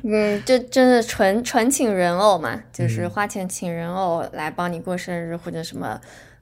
[0.05, 5.97] 嗯，这真的纯纯请人偶嘛，就是花钱请人偶来帮你过生日或者什么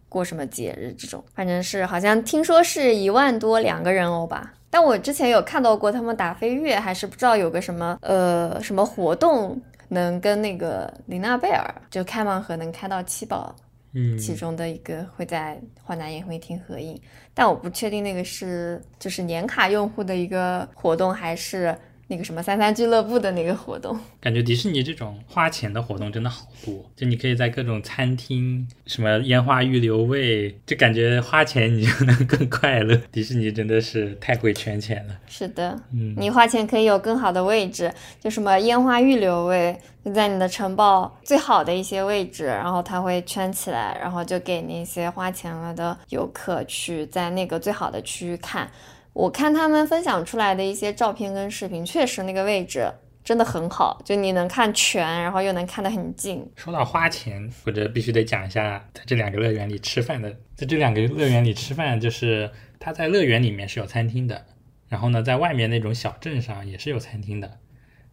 [0.09, 4.51] 过什么节日这种，反正是好像听说是一万多两个人偶吧。
[4.71, 13.55] 但我之前有看到过他们打飞跃，还是不知道有个什么呃什么活动能跟那个琳娜贝尔就开盲盒能开到七宝，
[13.93, 16.99] 嗯，其中的一个会在华南宴会厅合影，
[17.35, 21.77] 但我不确定那个是就是年卡用户的一个活动还是。
[22.11, 26.85] 那个什么三三俱乐部的那个活动，感觉迪士尼这种花钱的活动真的好多。
[26.93, 32.97] 就你可以在各种餐厅，什么烟花预留位，就感觉花钱你就能更快乐。
[33.13, 35.17] 迪士尼真的是太会圈钱了。
[35.25, 37.89] 是的，嗯，你花钱可以有更好的位置，
[38.19, 48.69] 就什么烟花预留位，就在你的城堡最好的一些位置，然后它会圈起来，然后就给那些花钱了的游客去在那个最好的区域看。
[49.13, 52.89] 我看他们分享出来的一些照片跟视频，确实那个位置
[53.23, 56.49] 真的很好，就你能看全，然后又能看得很近。
[56.55, 60.31] 说到花钱，或者必须得讲一下在这两个乐园里吃饭的。
[60.55, 62.49] 在这两个乐园里吃饭，就是
[62.79, 64.45] 它在乐园里面是有餐厅的，
[64.87, 67.59] 然后呢，在外面那种小镇上也是有餐厅的。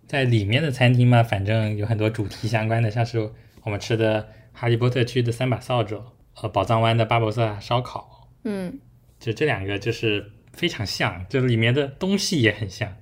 [0.08, 3.30] 在里面的餐厅嘛，反正有很多主题相关的，像是
[3.62, 6.02] 我们吃的哈利波特区的三把扫帚，
[6.42, 8.80] 呃，宝藏湾的巴博萨烧烤，嗯，
[9.20, 10.32] 就这两个就是。
[10.58, 12.96] 非常像，就是里面的东西也很像，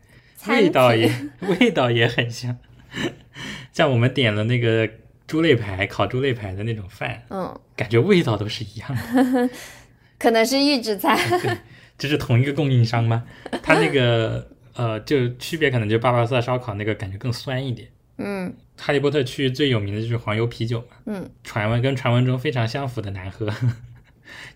[0.46, 1.10] 味道也
[1.58, 2.56] 味道也很像。
[3.72, 4.88] 像我们点了那个
[5.26, 9.50] 猪肋排，烤猪肋排的那种饭，嗯，感觉味道都是一样的。
[10.18, 11.18] 可能是预制菜，
[11.98, 13.24] 这是同一个供应商吗？
[13.62, 17.88] 它那个呃，就区别可能就巴巴萨烧烤那个感觉更酸一点。
[18.18, 20.96] 嗯，哈利波特区最有名的就是黄油啤酒嘛。
[21.04, 23.52] 嗯，传闻跟传闻中非常相符的难喝，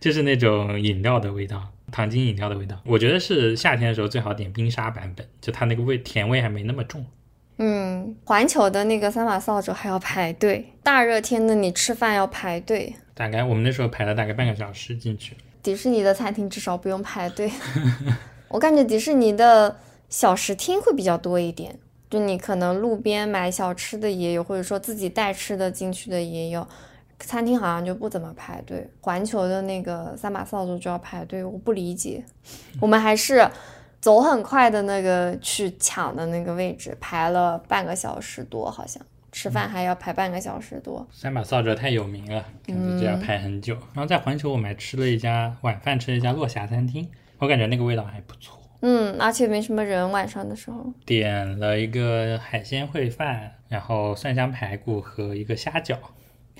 [0.00, 1.70] 就是那种饮料的味道。
[1.90, 7.04] 糖精饮料的味道，我觉得是夏天的时候最好点冰沙版本，就它那个味甜味还没那么重。
[7.58, 12.94] 嗯，环球的那个三把扫帚还要排队，大热天的你吃饭要排队。
[13.14, 15.36] 大概我们那时候排了大概半个小时进去。
[15.62, 17.50] 迪士尼的餐厅至少不用排队。
[18.48, 19.76] 我感觉迪士尼的
[20.08, 21.78] 小食厅会比较多一点，
[22.08, 26.66] 就你可能路边买小吃的也有，或者说自己带吃的进去的也有。
[27.20, 32.24] 餐厅好像就不怎么排队，环球的那个三把扫帚就要排队，我不理解。
[32.80, 33.46] 我们还是
[34.00, 41.06] 走很快的那个去抢的那个位置，排了半个小时多，好像吃饭还要排半个小时多。
[41.12, 43.74] 三把扫帚太有名了，感觉就要排很久。
[43.92, 47.06] 然后在环球我们还吃了一家晚饭，吃了一家落霞餐厅，
[47.38, 48.58] 我感觉那个味道还不错。
[48.80, 55.98] 嗯，而且没什么人，晚上的时候点了一个海鲜烩饭，然后蒜香排骨和一个虾饺。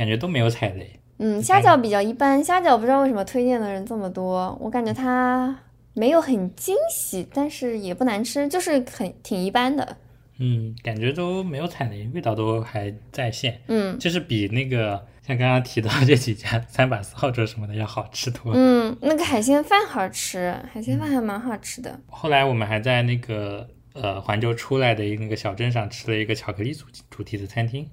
[0.01, 0.99] 感觉都没有踩雷。
[1.19, 4.57] 嗯，虾饺比较一般，虾饺不知道为什么推荐的人这么多。
[4.59, 5.55] 我感觉它
[5.93, 9.99] 没有很惊喜，但是也不难吃，就是很挺一般的。
[10.39, 13.61] 嗯，感觉都没有踩雷，味道都还在线。
[13.67, 18.59] 嗯，就是比那个像刚刚提到这几家三把扫帚什么的要好吃多了。
[18.59, 22.01] 嗯，那个海鲜饭好吃，海鲜饭还蛮好吃的。
[22.07, 27.87] 后来我们还在那个呃环球出来的那个小镇上吃了一个巧克力主主题的餐厅。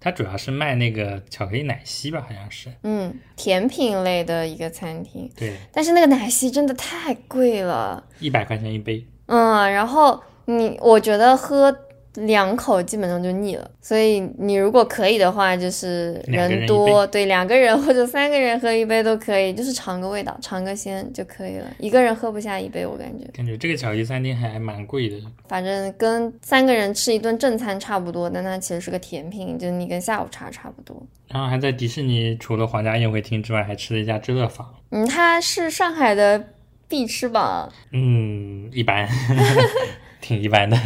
[0.00, 2.70] 它主要是卖那个巧克力奶昔吧，好像是。
[2.82, 5.30] 嗯，甜品类的一个餐厅。
[5.36, 5.56] 对。
[5.72, 9.06] 但是那个奶昔真的太贵了，一百块钱一杯。
[9.26, 11.76] 嗯，然后你，我觉得喝。
[12.14, 21.66] 两口基本上就腻了，所以你如果可以的话，就是人多，对两个人或者三个人喝一杯都可以，就是尝个味道，尝个鲜就可以了。
[21.78, 23.24] 一个人喝不下一杯，我感觉。
[23.32, 25.16] 感觉这个巧克力餐厅还蛮贵的，
[25.48, 31.00] 反正跟三个人吃一顿正餐差不多，但它其实是个甜品，就你跟下午茶差不多。
[31.28, 34.66] 然后还在迪士尼，除了皇家宴会厅之外，还吃了一家知乐坊。
[34.90, 36.42] 嗯，它是上海的
[36.88, 37.70] 必吃榜。
[37.92, 39.06] 嗯，一般。
[40.20, 40.76] 挺一般的，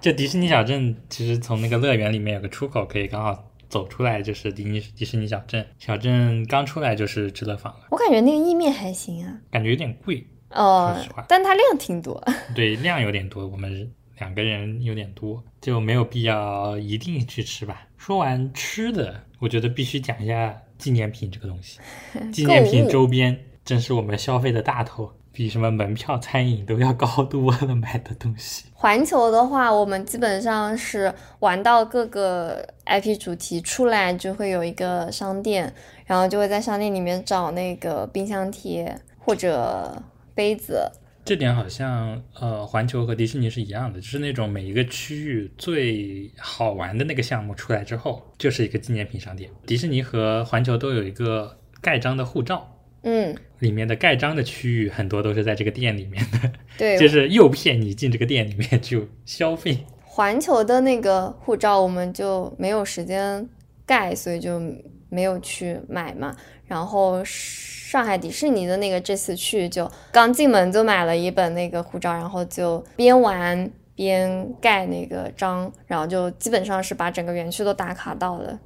[0.00, 5.66] 就迪士尼小镇，其实从那个乐园里面有个出口，可以刚好走出来，就是迪尼迪士尼小镇。
[5.78, 7.86] 小镇刚出来就是知乐坊了。
[7.90, 12.22] 我感觉那个意面还行啊，感觉有点贵哦，说实话，但它量挺多。
[12.54, 17.86] 对，量有点多，我们两个人有点多，就没有必要一定去吃吧。
[17.96, 21.80] 说完吃的，我觉得必须讲一下纪念品这个东西。
[22.30, 25.12] 纪念品周边真是我们消费的大头。
[25.34, 28.66] 比什么门票、餐饮都要高多了买的东西。
[28.72, 35.74] 环球的话，我们基本上是玩到各个 IP 主题出来，就会有一个商店，
[36.06, 40.00] 然后就会在商店里面找那个冰箱贴或者
[40.34, 40.88] 杯子。
[41.24, 49.50] 这点好像呃，环球和迪士尼是一样的，就是那种每一个区域最好玩的那个项目出来之后，就是一个纪念品商店。
[49.66, 52.70] 迪士尼和环球都有一个盖章的护照。
[53.04, 59.78] 嗯，里面的盖章的区域很多都是在这个店里面的，对，就是诱骗你进这个店里面就消费。
[60.02, 63.48] 环球的那个护照我们就没有时间
[63.84, 64.60] 盖，所以就
[65.08, 66.34] 没有去买嘛。
[66.66, 78.58] 然后上海迪士尼的那个这次去就刚进门就买了一本那个护照，然后就边玩边盖那个章，然后就基本上是把整个园区都打卡到了。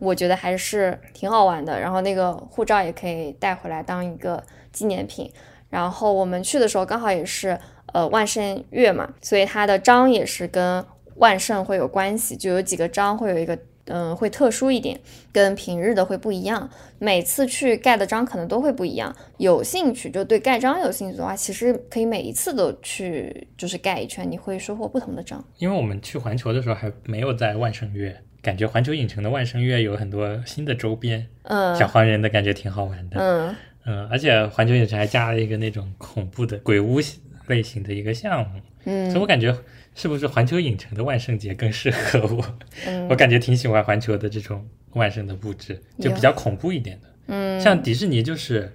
[0.00, 4.42] 我觉得还是挺好玩的，然后那个护照也可以带回来当一个
[4.72, 5.30] 纪念品。
[5.68, 7.56] 然后我们去的时候刚好也是
[7.92, 10.84] 呃万圣月嘛，所以它的章也是跟
[11.16, 14.98] 万圣会有关系，就有几个章会有一个嗯会特殊一点，
[15.32, 16.68] 跟平日的会不一样。
[16.98, 19.14] 每次去盖的章可能都会不一样。
[19.36, 25.44] 有兴趣就对盖章有兴趣的话，其实可以每一次都去就是盖一圈，你会收获不同的章。
[25.58, 28.20] 因为我们去环球的时候还没有在万圣月。
[28.42, 33.56] 感觉环球影城的万圣月有很多新的周边，嗯，小黄人的感觉挺好玩的，嗯。
[33.86, 37.00] 嗯，而且环球影城还加了一个那种恐怖的鬼屋
[37.46, 39.56] 类型的一个项目，嗯，所以我感觉
[39.94, 42.58] 是不是环球影城的万圣节更适合我？
[42.86, 48.70] 嗯，我感觉挺喜欢环球的这种万圣的布置，就比较恐怖一点的，嗯，像迪士尼就是，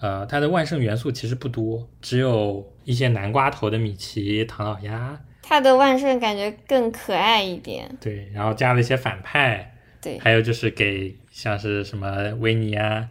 [0.00, 5.20] 呃，它的万圣元素其实不多，只有一些南瓜头的米奇、唐老鸭。
[5.46, 13.06] 它的万圣感觉更可爱一点，对，然后加了一些反派，对，还有就是给像是什么维尼啊、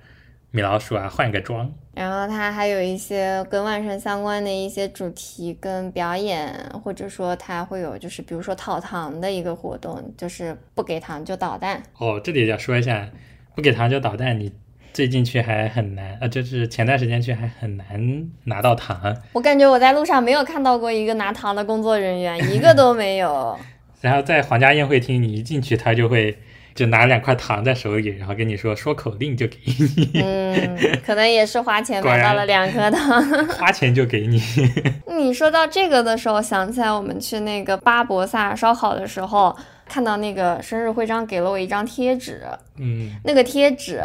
[0.49, 6.51] 米老鼠啊换个装，然后它还有一些跟万圣相关的一些主题跟表演，
[6.83, 11.83] 或者说它会有就是比如说讨糖的一个活动，就是不给糖就捣蛋。
[11.99, 13.09] 哦，这里要说一下，
[13.55, 14.51] 不给糖就捣蛋，你。
[14.93, 19.15] 最近去还很难呃，就是前段时间去还很难拿到糖。
[19.33, 23.57] 我感觉我在路上没有看到过一个拿糖的工作人员， 一个都没有。
[24.01, 26.37] 然后在皇家宴会厅，你一进去，他就会
[26.75, 30.21] 就拿两块糖在手里，然后跟你说说口令就给你。
[30.21, 33.23] 嗯，可能也是花钱买到了两颗糖。
[33.57, 34.39] 花钱就给你。
[35.09, 39.55] 你说到这个的时候，想起来我们去那个巴博萨烧烤的时候，
[39.87, 42.41] 看到那个生日徽章给了我一张贴纸。
[42.77, 44.03] 嗯，那个贴纸。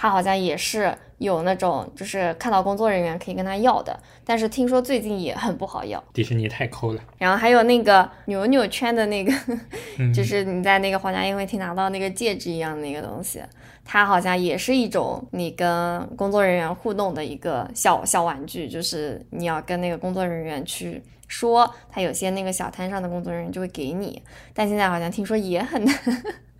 [0.00, 6.02] 他好像也是有那种，就是看到工作人员可以跟他要的，但是听说最近也很不好要。
[6.14, 7.02] 迪士尼太抠了。
[7.18, 9.30] 然后还有那个扭扭圈的那个，
[10.14, 13.42] 就是你在那个皇家宴会厅拿到那个戒指一样的那个东西，
[13.84, 24.22] 它好像也是一种你跟工作人员互动的一个小小玩具，就是你要跟那个工作人员去说，他有些那个小摊上的工作人员就会给你，
[24.54, 25.94] 但现在好像听说也很难。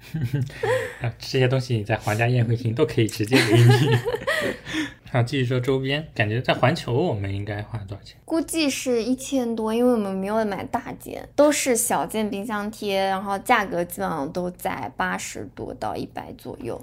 [1.02, 3.96] 啊，这些东西你在皇家宴会厅都可以直接给你。
[5.12, 8.16] 好，继续说周边，感觉在环球我们应该花多少钱？
[8.24, 16.80] 估计是一千多，因为我们没有买大件，都是小件冰箱贴，然后价格基本上都在八十多到一百左右。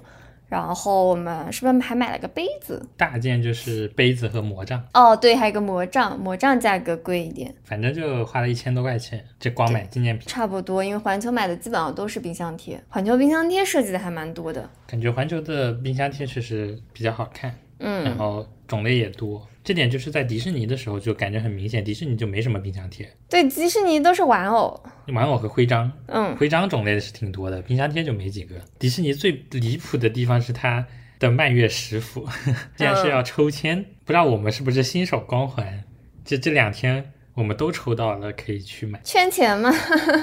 [0.48, 2.84] 然后我们是不是还买了个杯子？
[2.96, 4.82] 大件就是杯子和魔杖。
[4.94, 7.54] 哦，对，还有个魔杖，魔杖价格贵一点。
[7.64, 10.26] 反正就花了一千多块钱，就光买纪念品。
[10.26, 14.68] 差不多，因为环球买的基本上都是冰箱贴，环球冰箱贴设计的还蛮多的。
[14.86, 19.46] 感觉环球的冰箱贴确实比较好看，嗯，然后种类也多。
[19.68, 23.06] 这点就是在迪士尼的时候就感觉很明显，迪士尼就没什么冰箱贴。
[23.28, 25.92] 对，迪士尼都是玩偶，玩偶和徽章。
[26.06, 28.54] 嗯，徽章种类是挺多的，冰箱贴就没几个。
[28.78, 30.86] 迪士尼最离谱的地方是它
[31.18, 32.26] 的蔓越食府，
[32.76, 35.84] 竟然是要抽签，不知道我们是不是新手光环，
[36.24, 38.98] 这这两天我们都抽到了，可以去买。
[39.04, 39.70] 圈钱吗？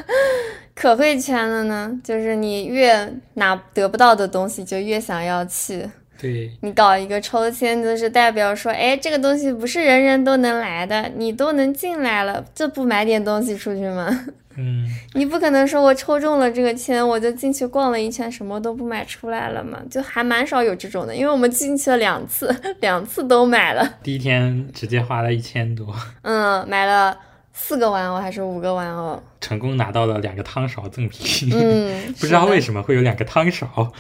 [0.74, 5.88] 可会圈了呢，就是你越拿得不到的东西，就越想要去。
[6.18, 14.26] 对你搞一个抽签，就是代表说，哎，这个东西不是人人都能来的，你都能进来了，这不买点东西出去吗？
[14.58, 19.78] 嗯，你不可能说我抽中了这个签，我就进去逛了一圈，什么都不买出来了嘛？
[19.92, 23.96] 就还蛮少有这种的，因为我们进去了两次， 两次都买了。
[24.02, 25.94] 第一天直接花了一千多，
[26.24, 27.18] 嗯，买了
[27.52, 31.50] 四个玩偶还是五个玩偶，成功拿到了两个汤勺赠品。
[31.54, 33.92] 嗯，不知道为什么会有两个汤勺。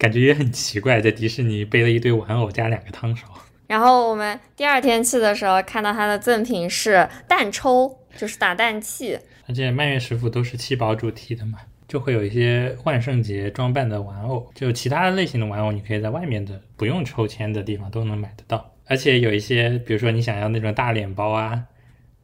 [0.00, 3.26] 感觉也很奇怪，在迪士尼背了一堆玩偶加两个汤勺。
[3.66, 9.18] 然后我们第二天去的时候，看到它的赠品是蛋抽，就是打蛋器。
[9.46, 14.50] 而且蔓越食府都是七宝主题的嘛，就会有一些万圣节装扮的玩偶。
[14.54, 18.72] 就其他类型的玩偶，你可以在外面的不用抽签的地方都能买得到。
[18.86, 21.64] 而且有一些，比如说你想要那种大脸包啊，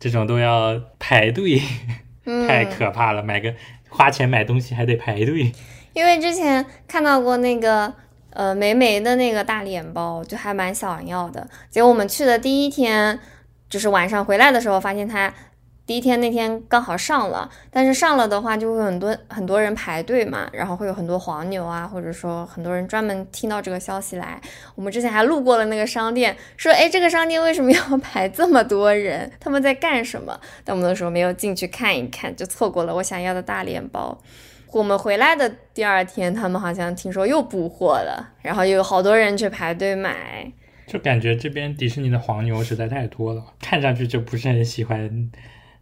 [0.01, 1.61] 这种都要排队，
[2.24, 3.23] 嗯，太可怕了。
[3.23, 3.55] 买个
[3.90, 5.53] 花钱买东西还得排队。
[5.97, 7.90] 因为之前看到过那个
[8.28, 11.48] 呃美美的那个大脸包，就还蛮想要的。
[11.70, 13.18] 结果我们去的第一天，
[13.70, 15.32] 就是晚上回来的时候，发现它
[15.86, 24.39] 第一天那天刚好上了，但是上了的话就会很多很多人排队嘛，然后会有很多黄牛啊，或者说很多人专门听到这个消息来。
[24.74, 29.32] 我们之前还路过了那个商店，说哎这个商店为什么 要排这么多人？
[29.40, 30.39] 他们在干什么？
[30.62, 34.18] 但我们那时候没有进去看一看，就错过了我想要的大脸包。
[34.72, 40.51] 我们回来的第二天，他们好像听说又补货了，然后又有好多人去排队买。
[40.86, 45.30] 就感觉这边迪士尼的黄牛实在太多了， 看上去就不是很喜欢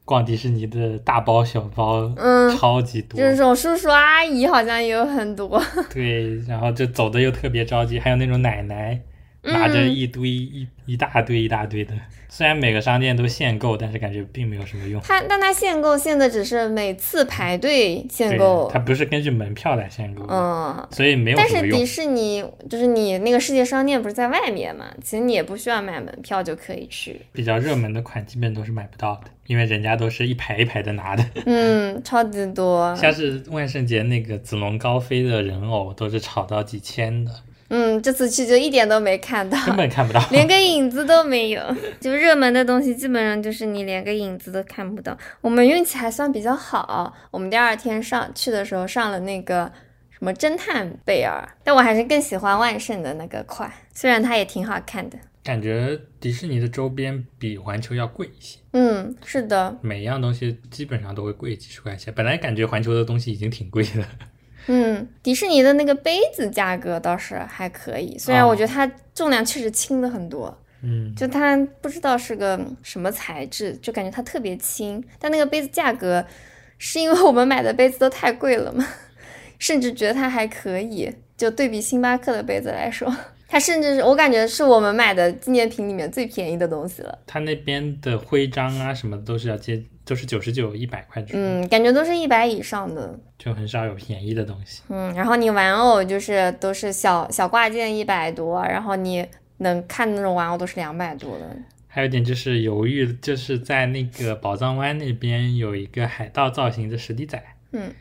[0.05, 3.19] 逛迪士尼的大包小包，嗯，超级多。
[3.19, 5.61] 就是这种叔叔阿姨好像也有很多。
[5.93, 9.01] 对，然后就走的又特别着急，还有那种奶奶
[9.45, 11.95] 拿着一堆一一大堆一大堆的。
[12.29, 15.01] 虽然每个商店都限购，但是感觉并没有什么用。
[15.03, 20.89] 它，但它限购限的只是每次排队限购，它不是根据门票来限购，嗯。
[20.91, 21.87] 所以没有但是迪。
[21.87, 27.21] 士尼就是你那个世界商店不是在外面嘛，其实你也不需要买门票就可以去。
[27.33, 31.25] 比较热门的款基本都是买不到的，因为人家都是一排一排的拿的。
[31.47, 32.97] 嗯，超级多。
[32.97, 37.31] 像是万圣节那个子龙高飞的人偶，都是炒到几千的，
[37.69, 39.59] 嗯，这次去就一点都没看到。
[39.67, 40.21] 根本看不到。
[40.31, 41.63] 连个影子都没有，
[42.01, 45.17] 就热门的东西基本上就是你连个影子都看不到。
[45.41, 49.71] 我们运气还算比较好，我们第二天上去的时候上了那个
[50.11, 55.19] 什么侦探贝尔，但我还是更喜欢万圣的那个款，虽然它也挺好看的。
[55.43, 62.15] 感觉迪士尼的周边比环球要贵一些，嗯，是的，每一样东西基本上都会贵几十块钱。
[62.15, 64.03] 本来感觉环球的东西已经挺贵的，
[64.67, 70.57] 嗯，迪士尼的那个杯子价格倒是还可以，虽然哦我觉得它重量确实轻了很多。
[70.87, 75.03] 嗯，就它不知道是个什么材质，就感觉它特别轻。
[75.19, 76.23] 但那个杯子价格
[76.77, 78.87] 是因为我们买的杯子都太贵了吗？
[79.59, 83.11] 甚至觉得它还可以，就对比星巴克的杯子来说，
[83.49, 87.19] 它甚至是我感觉是我们买的纪念品里面最便宜的东西了。
[87.27, 93.19] 它那边的徽章啊什么的都是要接，都是九十九、一百块钱，嗯，感觉都是一百以上的。
[93.45, 94.83] 就很少有便宜的东西。
[94.89, 99.27] 嗯，然后你玩偶就是都是小小挂件一百多，然后你
[99.59, 101.45] 能看的那种玩偶都是两百多的。
[101.87, 107.41] 还有一点就是犹豫，就是在那个宝藏湾那边有一个海盗造型的史迪仔，
[107.73, 107.93] 嗯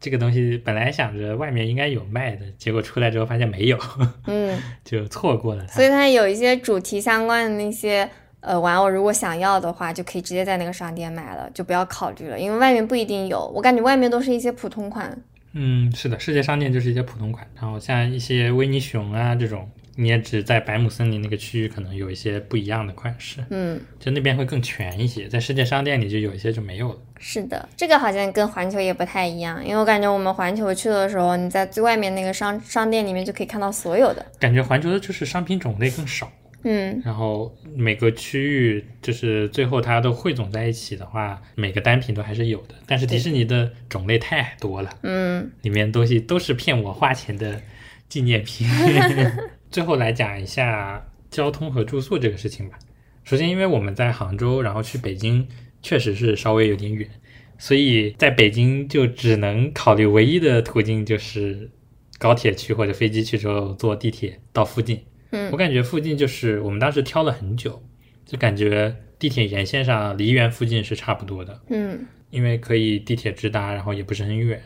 [0.00, 3.78] 这个东西本来想着外面应该有卖的，结果出来之后发现没有，
[4.26, 4.56] 嗯。
[4.84, 5.74] 就错过了它。
[5.74, 8.08] 所以它有一些主题相关的那些
[8.40, 13.50] 呃玩偶，如果想要的话，就可以直接在那个商店买了，就不要考虑了，因为外面不一定有。
[13.54, 15.16] 我感觉外面都是一些普通款。
[15.52, 26.96] 嗯，是的，世界商店就是一些普通款，然后像一些维尼熊啊这种，你也只在百亩森林那个区域可能有一些不一样的款式，嗯，就那边会更全一些，在世界商店里就有一些就没有了。
[27.18, 34.24] 是的，这个好像跟环球也不太一样，因为我感觉我们环球去的时候，你在最外面那个商商店里面就可以看到所有的。
[34.38, 36.30] 感觉环球的就是商品种类更少，
[36.64, 42.74] 嗯然后每个区域就是最后它都汇总在一起的话，每个单品都还是有的。
[42.86, 47.60] 但是迪士尼的种类太多了，嗯里面东西都是骗我花钱的
[48.08, 48.66] 纪念品。
[49.70, 52.78] 最后来讲一下交通和住宿这个事情吧。
[53.22, 55.46] 首先，因为我们在杭州，然后去北京
[55.82, 57.08] 确实是稍微有点远，
[57.58, 61.70] 所以在北京就只能考虑唯一的途径就是
[62.18, 65.02] 高铁去或者飞机去之后坐地铁到附近。
[65.30, 65.50] 嗯。
[65.52, 67.82] 我感觉附近就是我们当时挑了很久，
[68.24, 72.06] 就感觉地铁沿线上梨园附近是差不多的，嗯。
[72.30, 74.62] 因为可以地铁直达，然后也不是很远，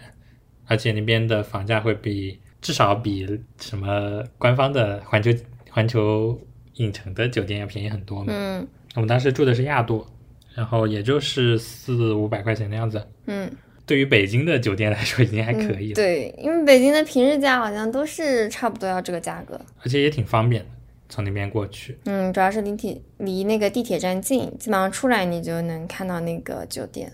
[0.66, 3.24] 而且那边的房价会比至少比
[3.60, 5.30] 什么官方的环球
[5.70, 6.40] 环球
[6.74, 8.32] 影城的酒店要便宜很多嘛。
[8.34, 8.66] 嗯。
[8.94, 10.06] 我们当时住的是亚朵，
[10.54, 13.50] 然后也就是四五百块钱的样子，嗯，
[13.84, 19.60] 对于北京的酒店来说已经还可以了，嗯对，因为北京的平日价好像都是差不多要这个价格。
[19.82, 20.68] 而且也挺方便的，
[21.08, 21.98] 从那边过去。
[22.04, 27.12] 嗯，主要是离铁离那个地铁站近，基本上出来你就能看到那个酒店。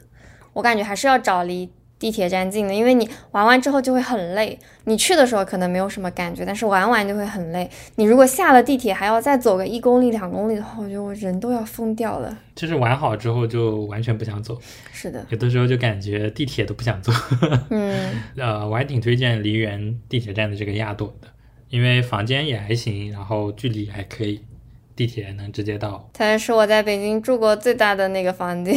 [0.52, 4.58] 我感觉还是要找离地铁站近的，因为你玩完之后就会很累。
[4.84, 7.68] 你去的时候可能没有什么感觉，但是玩完就会很累。
[7.96, 12.38] 你如果下了地铁还要再走个一公里、两公里的话，我觉得我人都要疯掉了。
[12.54, 14.58] 就是玩好之后就完全不想走，
[14.92, 17.14] 是的，有的时候就感觉地铁都不想坐。
[17.70, 21.28] 嗯 呃，我还挺推荐梨园地铁站的这个亚朵的，
[21.68, 24.40] 因为房间也还行，然后距离还可以，
[24.98, 26.10] 地铁能直接到。
[26.12, 28.74] 它是我在北京住过最大的那个房间，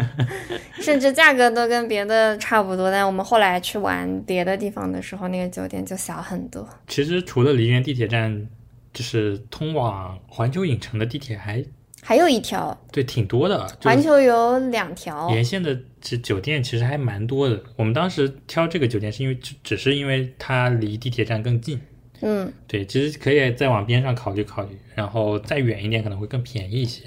[0.80, 2.90] 甚至价格都跟别的差不多。
[2.90, 6.66] 但我们后来去玩别的地方的时候，那个酒店就小很多。
[6.88, 8.48] 其实除了梨园地铁站
[8.94, 11.62] 就是通往环球影城的地铁还
[12.00, 15.28] 还有一条，对挺多的，环球有两条。
[15.30, 17.62] 沿线的这酒店其实还蛮多的。
[17.76, 21.78] 我们当时挑这个酒店是因为只只是因为它离地铁站更近，
[22.22, 27.02] 嗯，对，其实可以再往边上考虑考虑，然后再远一点可能会更便宜一些。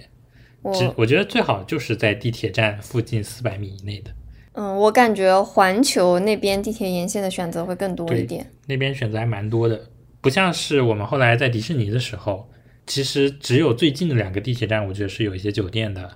[0.61, 4.11] 我我觉得最好就是在地铁站附近四百米以内的
[4.53, 8.45] 嗯，我感觉环球那边地铁沿线的选择会更多一点。
[8.65, 9.79] 那边选择还蛮多的，
[10.21, 12.49] 不像是我们后来在迪士尼的时候，
[12.87, 16.09] 其实只有最近的两个地铁站，我觉得是有一些酒店的。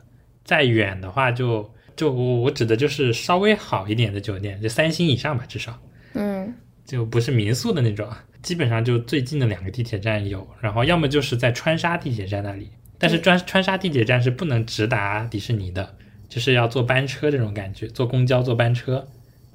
[0.44, 5.80] 再远的话就，就我我指的就是稍微好一点的酒店，就三星以上吧，至少
[6.16, 6.52] 嗯
[6.86, 8.08] 就不是民宿的那种。
[8.42, 15.96] 基本上就最近的两个地铁站有，然后要么就是在川沙地铁站那里，但是川川沙地铁站是不能直达迪士尼的，
[16.28, 19.08] 就是要坐班车这种感觉，坐公交坐班车。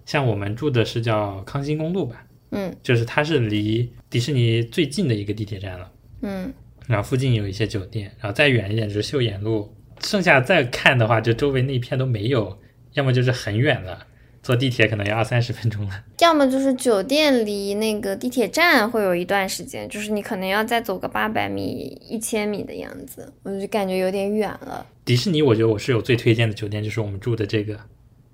[0.04, 2.74] 像我们住的是叫康欣公路吧，嗯。
[2.82, 5.90] 就是它是离迪士尼最近的一个地铁站了，
[6.20, 6.52] 嗯，
[6.86, 12.58] 然后附近有一些酒店，然后再远一点就是秀妍路，剩下再看的话，就周围那一片都没有，
[12.92, 14.06] 要么就是很远了，
[14.44, 16.04] 坐地铁可能要二三十分钟了。
[16.20, 24.86] 要么就是酒店离那个地铁站会有一段时间，就是你可能要再走个八百米、一千米的样子，我就感觉有点远了。
[25.04, 27.80] 迪士尼，我觉得我是有最推荐的酒店，就是我们住的这个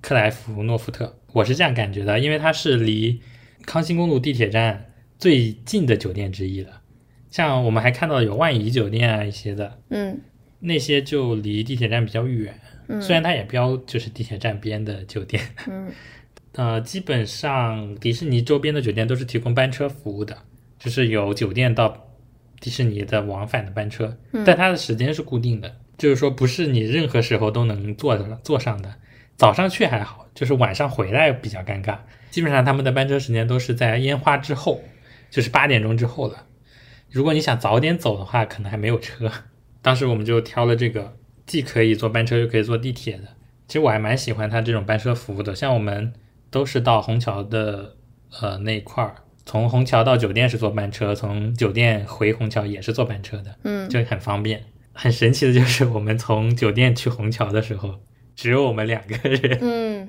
[0.00, 3.22] 克莱夫诺福特，我是这样感觉的，因为它是离
[3.64, 4.86] 康欣公路地铁站
[5.18, 6.82] 最近的酒店之一了。
[7.30, 10.20] 像我们还看到有万怡酒店啊一些的，嗯
[10.58, 15.90] 那些就离地铁站比较远，嗯虽然它也标就是地铁站边的酒店，嗯
[16.54, 20.36] 呃，基本上迪士尼周边的酒店都是提供班车服务的，
[20.78, 22.08] 就是有酒店到
[22.60, 28.92] 迪士尼的往返的班车，嗯但它的时间是固定的，就是说不是你任何时候都能坐的坐上的。
[29.36, 31.96] 早上去还好，就是晚上回来比较尴尬。
[32.30, 34.82] 基本上他们的班车时间都是在烟花之后，
[35.30, 36.46] 就是八点钟之后了。
[37.10, 39.30] 如果你想早点走的话，可能还没有车。
[39.80, 41.16] 当时我们就挑了这个，
[41.50, 43.24] 既可以坐班车，又可以坐地铁的。
[43.66, 46.12] 其实我还蛮喜欢它这种班车服务的，像我们
[46.48, 47.96] 都是到虹桥的
[48.40, 54.62] 呃那一块儿，从虹桥到酒店是坐班车，从酒店回虹桥也是坐班车的，嗯，就很方便。
[54.92, 57.98] 很神奇的就是我们从酒店去虹桥的时候，
[58.36, 60.08] 只有我们两个人，嗯，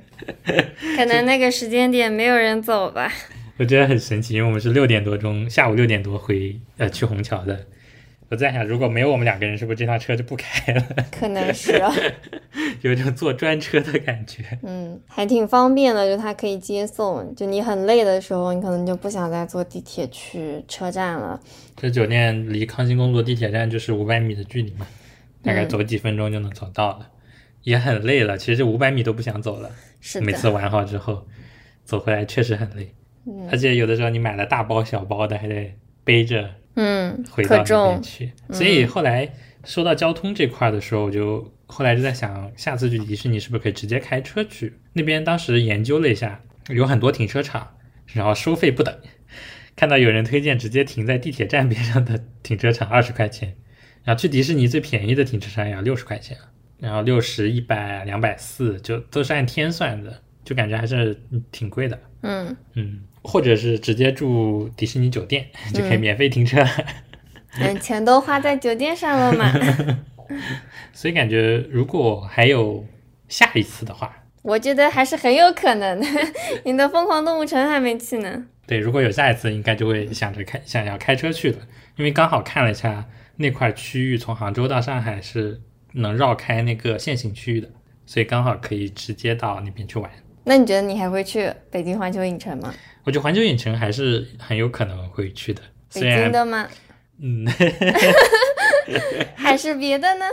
[0.95, 3.11] 可能那个时间点没有人走吧。
[3.57, 7.65] 我觉得很神奇，因为我们是六点多钟，下午六点多回呃去虹桥的。
[8.31, 10.81] 我在想，如果没有我们两个人，是不是这趟车就不开了？
[11.11, 11.93] 可能是啊，
[12.79, 14.41] 有种坐专车的感觉。
[14.63, 17.35] 嗯，还挺方便的，就它可以接送。
[17.35, 21.37] 就你很累的时候，你可能就不想再坐地铁去车站了。
[21.75, 24.87] 这酒店离康欣公路地铁站就是五百米的距离嘛，
[25.43, 27.09] 大概嗯走几分钟就能走到了，
[27.63, 28.37] 也很累了。
[28.37, 31.27] 其实五百米都不想走了，是的，每次玩好之后，
[31.83, 32.93] 走回来确实很累，
[33.27, 35.75] 嗯而且有的时候你买了大包小包的，还得
[36.05, 38.02] 背着嗯，回到那边。
[38.02, 38.31] 去。
[38.52, 39.34] 所以后来
[39.64, 44.73] 说到交通这块的时候，我就后来就在想，下次去迪士尼是不是可以直接开车去？
[44.93, 47.76] 那边当时研究了一下，有很多停车场，
[48.07, 48.95] 然后收费不等。
[49.76, 53.56] 看到有人推荐直接停在地铁站边上的停车场 二十块钱，
[54.03, 56.38] 然后去迪士尼最便宜的停车场也要六十块钱，
[56.77, 61.98] 然后六十、一百、两百四，就都是按天算的，就感觉还是嗯挺贵的。
[62.23, 66.65] 嗯，嗯，或者是直接住迪士尼酒店就可以免费停车。
[67.60, 69.53] 嗯，钱都花在酒店上了嘛。
[70.93, 72.85] 所以感觉如果还有
[73.27, 76.07] 下一次的话，我觉得还是很有可能的。
[76.64, 78.45] 你的疯狂动物城还没去呢。
[78.65, 81.57] 对，如果有下一次，应该就会想着开想要开车去的，
[81.98, 85.60] 因为刚好看了一下那块区域，从杭州到上海是
[85.93, 87.69] 能绕开那个限行区域的，
[88.06, 90.10] 所以刚好可以直接到那边去玩。
[90.43, 92.73] 那你觉得你还会去北京环球影城吗？
[93.03, 95.61] 我觉得环球影城还是很有可能会去的，
[95.93, 96.68] 北京的吗？
[97.19, 97.45] 嗯，
[99.35, 100.26] 还是别的呢？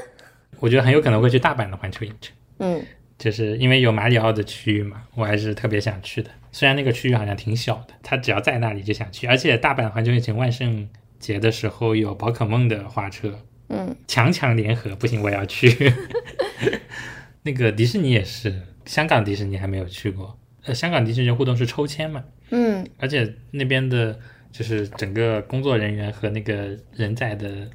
[0.61, 2.35] 我觉得很有可能会去大阪的环球影城。
[2.59, 2.83] 嗯，
[3.19, 6.31] 就是因为有马里奥的区域嘛，我还是特别想去的。
[6.51, 9.27] 虽然那个区域好像挺小的，他只要在那里就想去。
[9.27, 15.93] 而且大阪环球影城万圣节的时候有宝可梦的花车，嗯，强强联合，不行我也要去。
[17.45, 20.37] 那个迪士尼也是，香港迪士尼还没有去过。
[20.65, 24.19] 呃，香港迪士尼互动是抽签嘛，嗯，而且那边的
[24.51, 27.69] 就是整个工作人员和那个人在的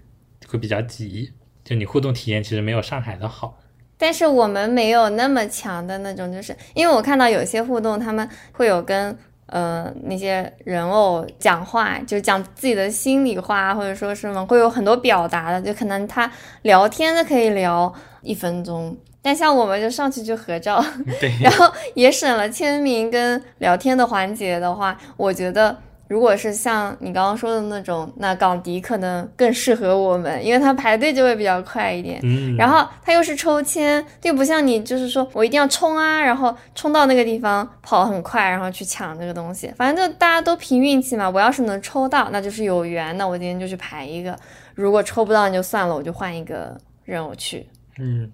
[0.48, 1.32] 会比较挤，
[1.64, 3.60] 就你互动体验其实没有上海的好。
[3.98, 16.30] 但是我们没有那么强的那种，就是因为我看到有些互动，他们会有跟呃那些人偶讲话，就讲自己的心里话，或者说什么会有很多表达的，就可能他
[16.64, 20.84] 聊天的可以聊一分钟，但像我们就上去就合照，
[21.22, 25.78] 对，然后也省了签名跟聊天的环节的话，我觉得
[26.08, 32.20] 如果是像你刚刚说的那种，那港迪可能更适合我们，因为它排队就会比较快一点。
[32.24, 39.72] 嗯，然后它又是抽签，又不像你，就是说我一定要冲啊，然后冲到那个地方跑很快，然后去抢这个东西。
[39.76, 41.28] 反正就大家都凭运气嘛。
[41.28, 44.34] 我要是能抽到，那就是有缘那我今天就去排一个；
[44.76, 47.66] 如果抽不到，你就算了，我就换一个任务去。
[48.00, 48.32] 嗯。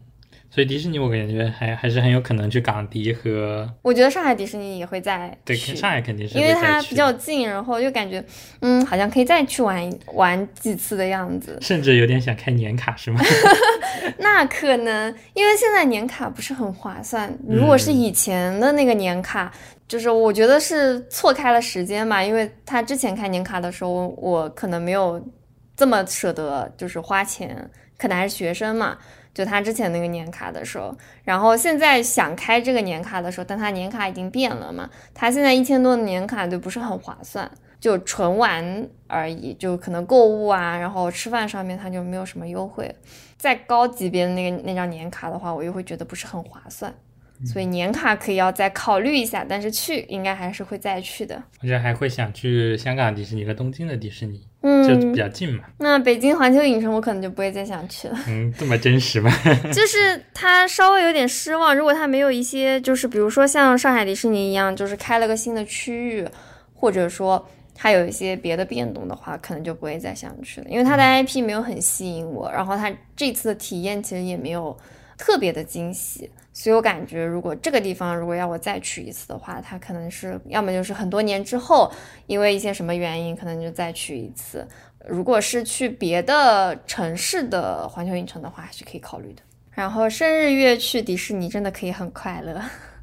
[0.52, 8.24] 所以迪士尼我感觉还还是很有可能去港迪和，我觉得上海迪士尼也会在对，去上海肯定是因为它比较近，然后就感觉
[8.62, 11.56] 嗯，好像可以再去玩玩几次的样子。
[11.62, 13.22] 甚至有点想开年卡是吗？
[14.18, 19.54] 那可能因为现在年卡不是很划算，如果是以前的那个年卡，
[19.88, 25.24] 就是我觉得是错开了时间嘛，因为他之前开年卡的时候，我可能没有
[25.78, 27.70] 这么舍得，就是花钱，
[28.00, 28.98] 可能还是学生嘛。
[29.40, 30.94] 就他之前那个年卡的时候，
[31.24, 37.50] 然后现在想开这个年卡的时候，但他年卡已经变了嘛，他现在一千多的年卡就不是很划算，
[37.80, 42.94] 就纯玩而已，就可能购物啊，然后吃饭上面他就没有什么优惠。
[43.38, 46.94] 再高级别的那个那张年卡的话，我又会觉得不是很划算，
[47.46, 51.42] 所以年卡可以要再考虑一下，但是去应该还是会再去的。
[51.62, 55.64] 我觉得还会想去香港迪士尼和东京的迪士尼，嗯，就比较近嘛。
[55.78, 58.20] 那北京环球影城我可能就不会再想去了。
[58.28, 59.32] 嗯，这么真实吗？
[59.72, 61.76] 就是它稍微有点失望。
[61.76, 66.28] 如果它没有一些，就是比如说像上海迪士尼一样，就是开了个新的区域，
[66.74, 70.68] 或者说它有一些别的变动的话，可能就不会再想去了。
[70.70, 74.78] 因为它的 IP 没有很吸引我，然后它这次的体验其实也没有
[75.20, 81.92] 特别的惊喜，所以我感觉如果这个地方如果要我再去一次的话，它可能是要么就是很多年之后，
[82.26, 84.66] 因为一些什么原因，可能就再去一次。
[85.06, 89.42] 如果是去别的城市的环球影城的话，还是可以考虑的。
[89.72, 92.62] 然后生日月去迪士尼真的可以很快乐，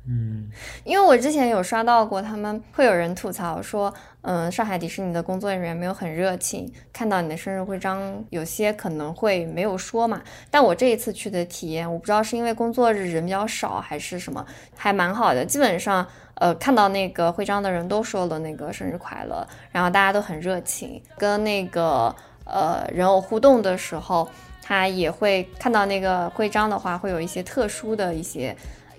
[0.08, 0.48] 嗯，
[0.84, 3.92] 因为我之前有刷到过，他们会有人吐槽说，
[4.22, 10.22] 嗯，上海迪士尼的工作人员没有很热情，看到你的生日徽章，有些可能会没有说嘛。
[10.50, 14.46] 但我这一次去的体验，我不知道是因为工作日人比较少还是什么，
[14.76, 15.44] 还蛮好的。
[15.44, 22.14] 基本上，呃，看到那个徽章的人都说了那个生日快乐，然后大家都很热情，跟那个
[22.44, 24.28] 呃人偶互动的时候。
[24.68, 28.52] 他也会看到那个徽章的话，会有一些特殊的一些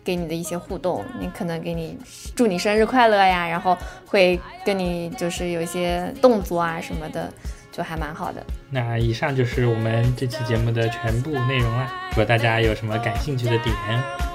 [0.07, 1.97] 给你的一些互动，你可能给你
[2.33, 7.29] 祝你生日快乐呀，然后会跟你就是有一些动作啊什么的，
[7.73, 8.41] 就还蛮好的。
[8.69, 11.91] 那以上就是我们这期节目的全部内容了。
[12.11, 13.75] 如果大家有什么感兴趣的点，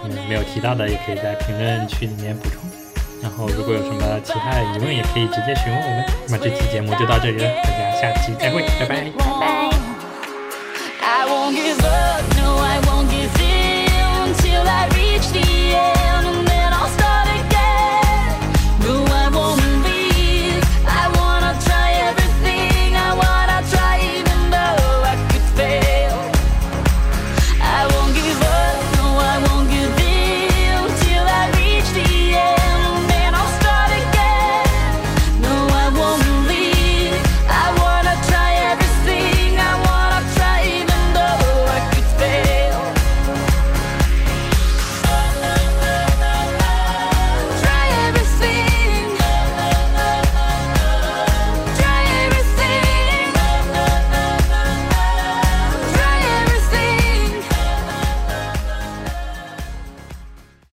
[0.05, 2.61] 嗯，没有提到的，也可以在评论区里面补充。
[3.23, 6.05] 然后如果有什么其他的疑问，也可以直接询问我们。
[6.27, 9.11] 那么这期节目就到这里了，大家下期再会，拜拜。
[9.16, 9.72] 拜拜。